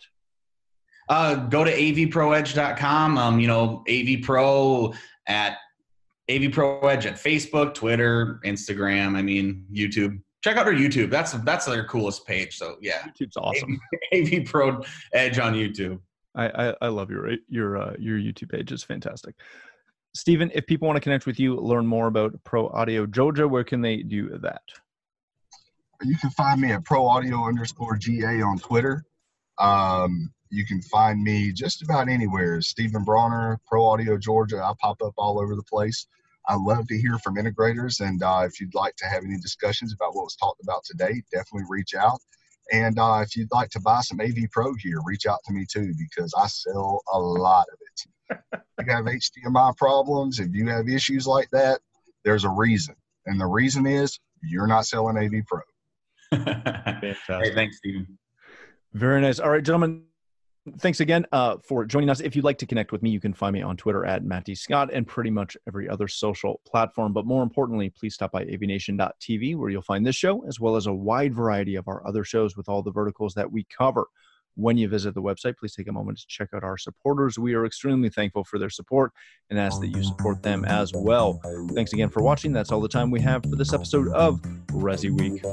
Uh, 1.10 1.36
go 1.36 1.63
to 1.63 1.71
avproedge.com. 1.71 3.17
Um, 3.17 3.39
you 3.39 3.47
know, 3.47 3.84
AV 3.89 4.21
Pro 4.21 4.93
at 5.27 5.58
AV 6.29 6.51
Pro 6.51 6.79
Edge 6.82 7.06
at 7.06 7.15
Facebook, 7.15 7.73
Twitter, 7.73 8.39
Instagram. 8.45 9.17
I 9.17 9.21
mean, 9.21 9.65
YouTube 9.73 10.19
check 10.43 10.58
out 10.58 10.67
our 10.67 10.73
YouTube. 10.73 11.10
That's 11.10 11.32
that's 11.32 11.65
their 11.65 11.86
coolest 11.86 12.27
page. 12.27 12.58
So 12.58 12.77
yeah, 12.82 13.03
YouTube's 13.08 13.38
awesome. 13.38 13.79
AV, 14.13 14.34
AV 14.34 14.45
Pro 14.45 14.82
Edge 15.13 15.39
on 15.39 15.53
YouTube. 15.53 15.99
I, 16.36 16.69
I, 16.69 16.75
I 16.82 16.88
love 16.88 17.10
your 17.10 17.32
your 17.47 17.77
uh, 17.77 17.93
your 17.97 18.17
YouTube 18.17 18.51
page 18.51 18.71
is 18.71 18.84
fantastic. 18.84 19.36
Stephen, 20.15 20.52
if 20.54 20.65
people 20.67 20.88
want 20.88 20.95
to 20.95 21.02
connect 21.02 21.26
with 21.26 21.39
you, 21.39 21.56
learn 21.56 21.88
more 21.88 22.08
about 22.08 22.34
Pro 22.43 22.67
Audio 22.69 23.06
Georgia, 23.06 23.47
where 23.47 23.63
can 23.63 23.82
they 23.82 23.97
do 23.97 24.38
that? 24.39 24.62
You 26.04 26.17
can 26.17 26.30
find 26.32 26.62
me 26.62 26.71
at 26.71 26.84
Pro 26.84 27.08
Audio 27.08 27.47
underscore 27.47 27.97
GA 27.97 28.41
on 28.41 28.60
Twitter. 28.60 29.06
Um, 29.58 30.32
you 30.49 30.65
can 30.65 30.82
find 30.84 31.23
me 31.23 31.52
just 31.52 31.82
about 31.82 32.10
anywhere. 32.10 32.62
Stephen 32.62 33.04
Bronner, 33.04 33.60
Pro 33.65 33.86
Audio 33.86 34.17
Georgia. 34.17 34.62
I 34.63 34.73
pop 34.80 35.02
up 35.02 35.13
all 35.17 35.39
over 35.39 35.56
the 35.56 35.63
place. 35.63 36.06
I 36.47 36.56
love 36.56 36.88
to 36.89 36.97
hear 36.97 37.17
from 37.19 37.36
integrators. 37.36 38.06
And 38.06 38.21
uh, 38.21 38.43
if 38.45 38.60
you'd 38.60 38.76
like 38.76 38.95
to 38.97 39.06
have 39.06 39.23
any 39.23 39.39
discussions 39.39 39.93
about 39.93 40.13
what 40.13 40.26
was 40.26 40.36
talked 40.36 40.62
about 40.62 40.84
today, 40.84 41.23
definitely 41.32 41.65
reach 41.69 41.95
out. 41.95 42.19
And 42.71 42.99
uh, 42.99 43.23
if 43.26 43.36
you'd 43.36 43.52
like 43.52 43.69
to 43.71 43.82
buy 43.82 44.02
some 44.02 44.21
AV 44.21 44.49
Pro 44.52 44.73
gear, 44.73 44.99
reach 45.06 45.26
out 45.26 45.39
to 45.45 45.54
me 45.54 45.65
too 45.69 45.93
because 45.97 46.34
I 46.38 46.47
sell 46.47 47.02
a 47.12 47.19
lot 47.19 47.65
of 47.71 47.80
it. 47.82 48.12
If 48.29 48.88
you 48.88 48.93
have 48.93 49.05
HDMI 49.05 49.75
problems, 49.77 50.39
if 50.39 50.53
you 50.53 50.67
have 50.67 50.88
issues 50.88 51.27
like 51.27 51.49
that, 51.51 51.79
there's 52.23 52.43
a 52.43 52.49
reason. 52.49 52.95
And 53.25 53.39
the 53.39 53.45
reason 53.45 53.86
is 53.86 54.19
you're 54.41 54.67
not 54.67 54.86
selling 54.86 55.17
AV 55.17 55.45
Pro. 55.45 55.62
Fantastic. 56.31 57.15
Hey, 57.27 57.53
thanks, 57.53 57.77
Steve. 57.77 58.07
Very 58.93 59.21
nice. 59.21 59.39
All 59.39 59.49
right, 59.49 59.63
gentlemen 59.63 60.03
thanks 60.77 60.99
again 60.99 61.25
uh, 61.31 61.57
for 61.57 61.86
joining 61.86 62.09
us. 62.09 62.19
If 62.19 62.36
you'd 62.36 62.45
like 62.45 62.57
to 62.59 62.65
connect 62.65 62.91
with 62.91 63.01
me, 63.03 63.09
you 63.09 63.19
can 63.19 63.33
find 63.33 63.53
me 63.53 63.62
on 63.62 63.75
Twitter 63.77 64.05
at 64.05 64.23
Matt 64.23 64.45
D. 64.45 64.55
Scott 64.55 64.89
and 64.93 65.05
pretty 65.05 65.29
much 65.29 65.57
every 65.67 65.89
other 65.89 66.07
social 66.07 66.62
platform. 66.65 67.13
But 67.13 67.25
more 67.25 67.43
importantly, 67.43 67.89
please 67.89 68.13
stop 68.13 68.31
by 68.31 68.45
avnation.tv 68.45 69.57
where 69.57 69.69
you'll 69.69 69.81
find 69.81 70.05
this 70.05 70.15
show 70.15 70.45
as 70.47 70.59
well 70.59 70.75
as 70.75 70.88
a 70.88 70.93
wide 70.93 71.33
variety 71.33 71.75
of 71.75 71.88
our 71.88 72.05
other 72.07 72.23
shows 72.23 72.55
with 72.55 72.69
all 72.69 72.81
the 72.81 72.91
verticals 72.91 73.33
that 73.33 73.51
we 73.51 73.65
cover. 73.77 74.07
When 74.56 74.78
you 74.78 74.88
visit 74.88 75.16
the 75.16 75.22
website, 75.22 75.58
please 75.58 75.74
take 75.74 75.88
a 75.88 75.92
moment 75.92 76.20
to 76.20 76.26
check 76.28 76.50
out 76.54 76.63
our 76.63 76.78
supporters. 76.78 77.39
We 77.39 77.56
are 77.56 77.66
extremely 77.66 78.10
thankful 78.10 78.44
for 78.44 78.60
their 78.60 78.70
support 78.70 79.12
and 79.50 79.60
ask 79.60 79.82
that 79.82 79.88
you 79.88 80.04
support 80.04 80.44
them 80.44 80.63
as 80.66 80.92
well. 80.94 81.42
Thanks 81.74 81.94
again 81.94 82.10
for 82.10 82.22
watching. 82.22 82.54
That's 82.54 82.72
all 82.72 82.82
the 82.82 82.88
time 82.88 83.10
we 83.10 83.22
have 83.22 83.44
for 83.44 83.56
this 83.56 83.74
episode 83.74 84.10
of 84.10 84.42
Resi 84.72 85.10
Week. 85.10 85.44